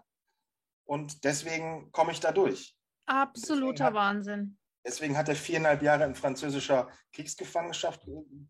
[0.86, 2.76] und deswegen komme ich da durch.
[3.06, 4.58] Absoluter hat, Wahnsinn.
[4.84, 8.02] Deswegen hat er viereinhalb Jahre in französischer Kriegsgefangenschaft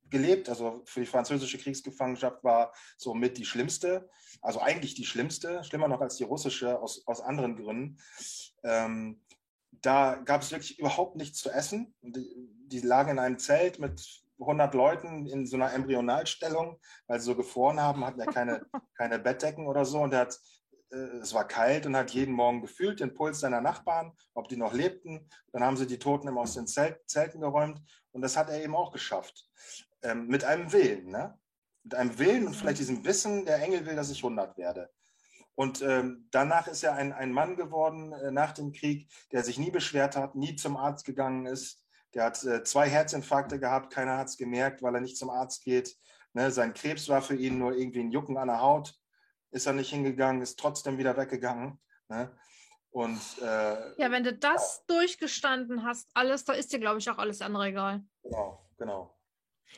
[0.10, 0.48] gelebt.
[0.48, 4.10] Also für die französische Kriegsgefangenschaft war somit die schlimmste,
[4.42, 7.98] also eigentlich die schlimmste, schlimmer noch als die russische aus, aus anderen Gründen.
[8.64, 9.22] Ähm,
[9.82, 11.94] da gab es wirklich überhaupt nichts zu essen.
[12.70, 17.36] Die, lagen in einem Zelt mit 100 Leuten in so einer Embryonalstellung, weil sie so
[17.36, 18.66] gefroren haben, hatten ja keine,
[18.98, 20.00] keine Bettdecken oder so.
[20.00, 20.40] Und er hat,
[20.92, 24.58] äh, es war kalt und hat jeden Morgen gefühlt den Puls seiner Nachbarn, ob die
[24.58, 25.30] noch lebten.
[25.52, 27.82] Dann haben sie die Toten immer aus den Zelt, Zelten geräumt.
[28.12, 29.50] Und das hat er eben auch geschafft.
[30.02, 31.38] Ähm, mit einem Willen, ne?
[31.84, 34.90] Mit einem Willen und vielleicht diesem Wissen, der Engel will, dass ich 100 werde.
[35.60, 39.58] Und ähm, danach ist er ein, ein Mann geworden äh, nach dem Krieg, der sich
[39.58, 41.84] nie beschwert hat, nie zum Arzt gegangen ist.
[42.14, 45.64] Der hat äh, zwei Herzinfarkte gehabt, keiner hat es gemerkt, weil er nicht zum Arzt
[45.64, 45.96] geht.
[46.34, 48.94] Ne, sein Krebs war für ihn nur irgendwie ein Jucken an der Haut.
[49.52, 51.80] Ist er nicht hingegangen, ist trotzdem wieder weggegangen.
[52.08, 52.36] Ne?
[52.92, 54.96] Und, äh, ja, wenn du das ja.
[54.96, 58.04] durchgestanden hast, alles, da ist dir, glaube ich, auch alles andere egal.
[58.24, 59.16] Genau, genau.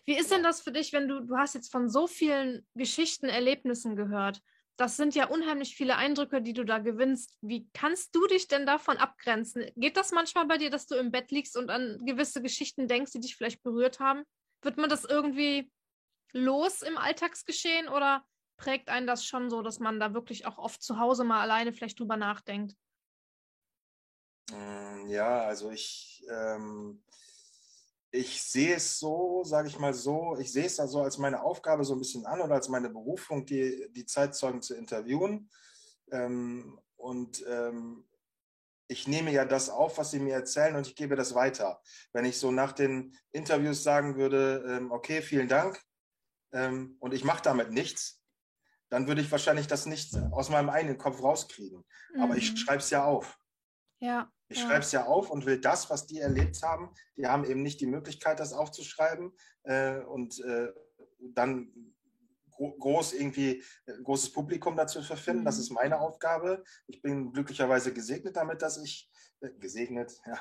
[0.05, 3.27] Wie ist denn das für dich, wenn du, du hast jetzt von so vielen Geschichten,
[3.27, 4.41] Erlebnissen gehört
[4.81, 7.37] das sind ja unheimlich viele Eindrücke, die du da gewinnst.
[7.41, 9.69] Wie kannst du dich denn davon abgrenzen?
[9.75, 13.11] Geht das manchmal bei dir, dass du im Bett liegst und an gewisse Geschichten denkst,
[13.11, 14.23] die dich vielleicht berührt haben?
[14.63, 15.71] Wird man das irgendwie
[16.33, 18.25] los im Alltagsgeschehen oder
[18.57, 21.73] prägt einen das schon so, dass man da wirklich auch oft zu Hause mal alleine
[21.73, 22.75] vielleicht drüber nachdenkt?
[24.49, 27.03] Mm, ja, also ich, ähm,
[28.11, 31.41] ich sehe es so, sage ich mal so, ich sehe es da so als meine
[31.41, 35.49] Aufgabe so ein bisschen an oder als meine Berufung, die, die Zeitzeugen zu interviewen.
[36.11, 38.05] Ähm, und ähm,
[38.87, 41.81] ich nehme ja das auf, was sie mir erzählen und ich gebe das weiter.
[42.11, 45.81] Wenn ich so nach den Interviews sagen würde, ähm, okay, vielen Dank
[46.51, 48.21] ähm, und ich mache damit nichts,
[48.89, 51.85] dann würde ich wahrscheinlich das nicht aus meinem eigenen Kopf rauskriegen.
[52.13, 52.21] Mhm.
[52.21, 52.57] Aber ich mhm.
[52.57, 53.39] schreibe es ja auf.
[53.99, 54.29] Ja.
[54.51, 54.67] Ich ja.
[54.67, 56.89] schreibe es ja auf und will das, was die erlebt haben.
[57.15, 59.31] Die haben eben nicht die Möglichkeit, das aufzuschreiben
[59.63, 60.67] äh, und äh,
[61.33, 61.71] dann
[62.51, 65.41] gro groß irgendwie äh, großes Publikum dazu verfinden.
[65.41, 65.45] Mhm.
[65.45, 66.63] Das ist meine Aufgabe.
[66.87, 70.37] Ich bin glücklicherweise gesegnet damit, dass ich äh, gesegnet, ja,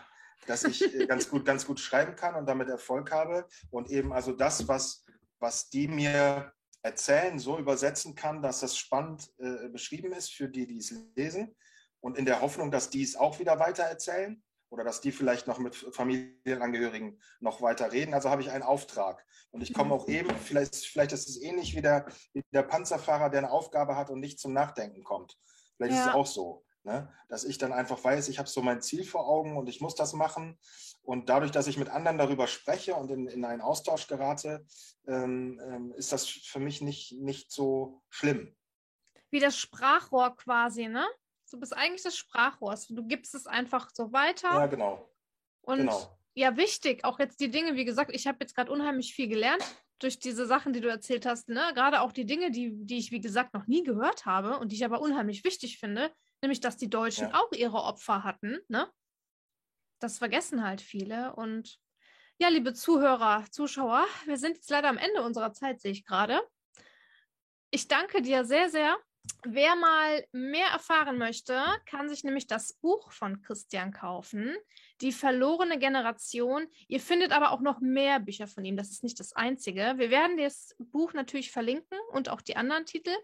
[0.46, 4.12] dass ich äh, ganz gut, ganz gut schreiben kann und damit Erfolg habe und eben
[4.12, 5.04] also das, was,
[5.38, 6.52] was die mir
[6.82, 11.54] erzählen, so übersetzen kann, dass das spannend äh, beschrieben ist für die, die es lesen
[12.01, 15.59] und in der Hoffnung, dass die es auch wieder weitererzählen oder dass die vielleicht noch
[15.59, 18.14] mit Familienangehörigen noch weiter reden.
[18.14, 19.24] Also habe ich einen Auftrag.
[19.51, 20.14] Und ich komme auch mhm.
[20.14, 24.11] eben, vielleicht, vielleicht ist es ähnlich wie der, wie der Panzerfahrer, der eine Aufgabe hat
[24.11, 25.36] und nicht zum Nachdenken kommt.
[25.76, 26.03] Vielleicht ja.
[26.03, 26.64] ist es auch so.
[26.84, 27.12] Ne?
[27.28, 29.96] Dass ich dann einfach weiß, ich habe so mein Ziel vor Augen und ich muss
[29.96, 30.59] das machen.
[31.03, 34.64] Und dadurch, dass ich mit anderen darüber spreche und in, in einen Austausch gerate,
[35.07, 38.55] ähm, ähm, ist das für mich nicht, nicht so schlimm.
[39.30, 41.07] Wie das Sprachrohr quasi, ne?
[41.51, 42.78] Du bist eigentlich das Sprachrohr.
[42.88, 44.48] Du gibst es einfach so weiter.
[44.48, 45.09] Ja, genau.
[45.62, 46.18] Und genau.
[46.34, 49.64] ja, wichtig, auch jetzt die Dinge, wie gesagt, ich habe jetzt gerade unheimlich viel gelernt
[49.98, 51.72] durch diese Sachen, die du erzählt hast, ne?
[51.74, 54.76] Gerade auch die Dinge, die, die ich, wie gesagt, noch nie gehört habe und die
[54.76, 57.34] ich aber unheimlich wichtig finde, nämlich, dass die Deutschen ja.
[57.34, 58.90] auch ihre Opfer hatten, ne?
[60.01, 61.34] Das vergessen halt viele.
[61.34, 61.78] Und
[62.38, 66.40] ja, liebe Zuhörer, Zuschauer, wir sind jetzt leider am Ende unserer Zeit, sehe ich gerade.
[67.70, 68.96] Ich danke dir sehr, sehr
[69.45, 74.55] Wer mal mehr erfahren möchte, kann sich nämlich das Buch von Christian kaufen,
[75.01, 76.66] Die verlorene Generation.
[76.89, 79.95] Ihr findet aber auch noch mehr Bücher von ihm, das ist nicht das einzige.
[79.97, 83.14] Wir werden das Buch natürlich verlinken und auch die anderen Titel.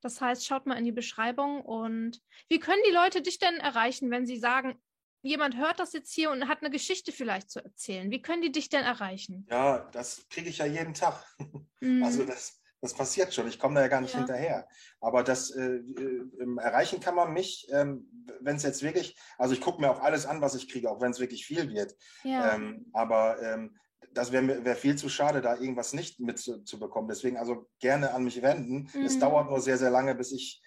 [0.00, 4.10] Das heißt, schaut mal in die Beschreibung und wie können die Leute dich denn erreichen,
[4.10, 4.82] wenn sie sagen,
[5.22, 8.10] jemand hört das jetzt hier und hat eine Geschichte vielleicht zu erzählen?
[8.10, 9.46] Wie können die dich denn erreichen?
[9.48, 11.24] Ja, das kriege ich ja jeden Tag.
[11.80, 12.04] Mhm.
[12.04, 13.46] Also das das passiert schon.
[13.46, 14.18] Ich komme da ja gar nicht ja.
[14.18, 14.68] hinterher.
[15.00, 18.08] Aber das äh, äh, erreichen kann man mich, ähm,
[18.40, 21.00] wenn es jetzt wirklich, also ich gucke mir auch alles an, was ich kriege, auch
[21.00, 21.94] wenn es wirklich viel wird.
[22.24, 22.54] Ja.
[22.54, 23.78] Ähm, aber ähm,
[24.12, 27.08] das wäre wär viel zu schade, da irgendwas nicht mitzubekommen.
[27.08, 28.90] Deswegen also gerne an mich wenden.
[28.92, 29.04] Mhm.
[29.04, 30.60] Es dauert nur sehr, sehr lange, bis ich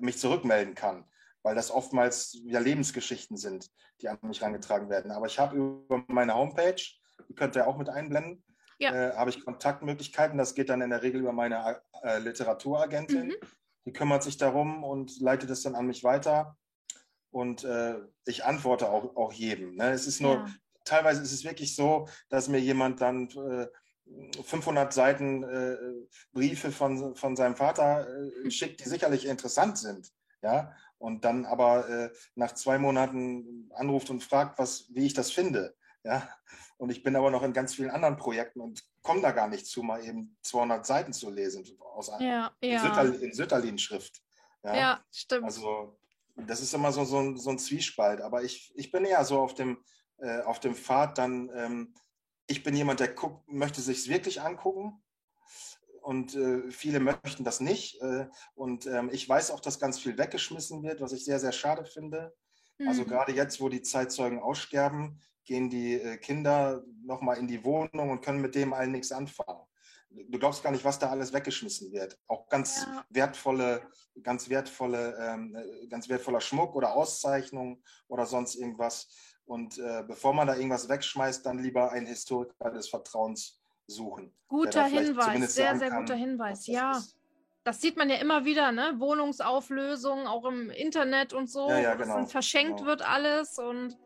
[0.00, 1.04] mich zurückmelden kann,
[1.42, 5.12] weil das oftmals ja Lebensgeschichten sind, die an mich herangetragen werden.
[5.12, 6.82] Aber ich habe über meine Homepage,
[7.28, 8.42] die könnt ihr auch mit einblenden,
[8.80, 8.92] ja.
[8.92, 10.38] äh, habe ich Kontaktmöglichkeiten.
[10.38, 13.28] Das geht dann in der Regel über meine äh, Literaturagentin.
[13.28, 13.36] Mhm.
[13.86, 16.56] Die kümmert sich darum und leitet es dann an mich weiter.
[17.30, 19.76] Und äh, ich antworte auch, auch jedem.
[19.76, 19.90] Ne?
[19.90, 20.46] Es ist nur, ja.
[20.84, 23.28] teilweise ist es wirklich so, dass mir jemand dann
[24.42, 25.76] 500 äh, Seiten äh,
[26.32, 28.50] Briefe von, von seinem Vater äh, mhm.
[28.50, 30.10] schickt, die sicherlich interessant sind.
[30.42, 35.74] Ja, und dann aber nach zwei Monaten anruft und fragt, was, wie ich das finde.
[36.02, 36.28] Ja,
[36.80, 39.66] und ich bin aber noch in ganz vielen anderen Projekten und komme da gar nicht
[39.66, 42.80] zu, mal eben 200 Seiten zu lesen aus ja, ja.
[42.80, 44.22] Sütterlin, in Sütterlin-Schrift.
[44.64, 44.74] Ja?
[44.74, 45.44] ja, stimmt.
[45.44, 45.98] Also
[46.36, 48.22] das ist immer so, so, ein, so ein Zwiespalt.
[48.22, 49.84] Aber ich, ich bin eher so auf dem,
[50.20, 51.94] äh, auf dem Pfad dann, ähm,
[52.46, 55.02] ich bin jemand, der guckt, möchte sich wirklich angucken.
[56.00, 58.00] Und äh, viele möchten das nicht.
[58.00, 61.52] Äh, und ähm, ich weiß auch, dass ganz viel weggeschmissen wird, was ich sehr, sehr
[61.52, 62.32] schade finde.
[62.78, 62.88] Also mhm.
[62.88, 68.10] Also gerade jetzt, wo die Zeitzeugen aussterben, gehen die äh, Kinder nochmal in die Wohnung
[68.10, 69.66] und können mit dem allen nichts anfangen.
[70.10, 72.18] Du glaubst gar nicht, was da alles weggeschmissen wird.
[72.26, 73.04] Auch ganz ja.
[73.10, 73.82] wertvolle,
[74.22, 79.08] ganz wertvolle, ähm, äh, ganz wertvoller Schmuck oder Auszeichnung oder sonst irgendwas.
[79.44, 84.32] Und äh, bevor man da irgendwas wegschmeißt, dann lieber einen Historiker des Vertrauens suchen.
[84.48, 86.96] Guter Hinweis, sehr, sehr guter Hinweis, ja.
[86.96, 87.16] Ist.
[87.62, 88.94] Das sieht man ja immer wieder, ne?
[88.96, 91.68] Wohnungsauflösung, auch im Internet und so.
[91.68, 92.88] Ja, ja, genau, verschenkt genau.
[92.88, 93.98] wird alles und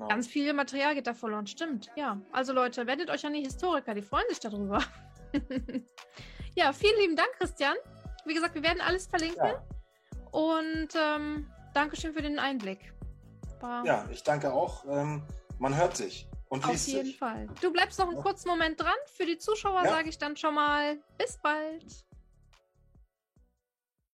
[0.00, 0.08] Genau.
[0.08, 1.90] Ganz viel Material geht da verloren, stimmt.
[1.94, 4.82] Ja, also Leute, wendet euch an die Historiker, die freuen sich darüber.
[6.54, 7.74] ja, vielen lieben Dank, Christian.
[8.24, 9.44] Wie gesagt, wir werden alles verlinken.
[9.44, 9.62] Ja.
[10.30, 12.94] Und ähm, Dankeschön für den Einblick.
[13.60, 14.86] War ja, ich danke auch.
[14.88, 15.22] Ähm,
[15.58, 17.18] man hört sich und Auf jeden sich.
[17.18, 17.48] Fall.
[17.60, 18.96] Du bleibst noch einen kurzen Moment dran.
[19.04, 19.90] Für die Zuschauer ja.
[19.90, 22.06] sage ich dann schon mal bis bald.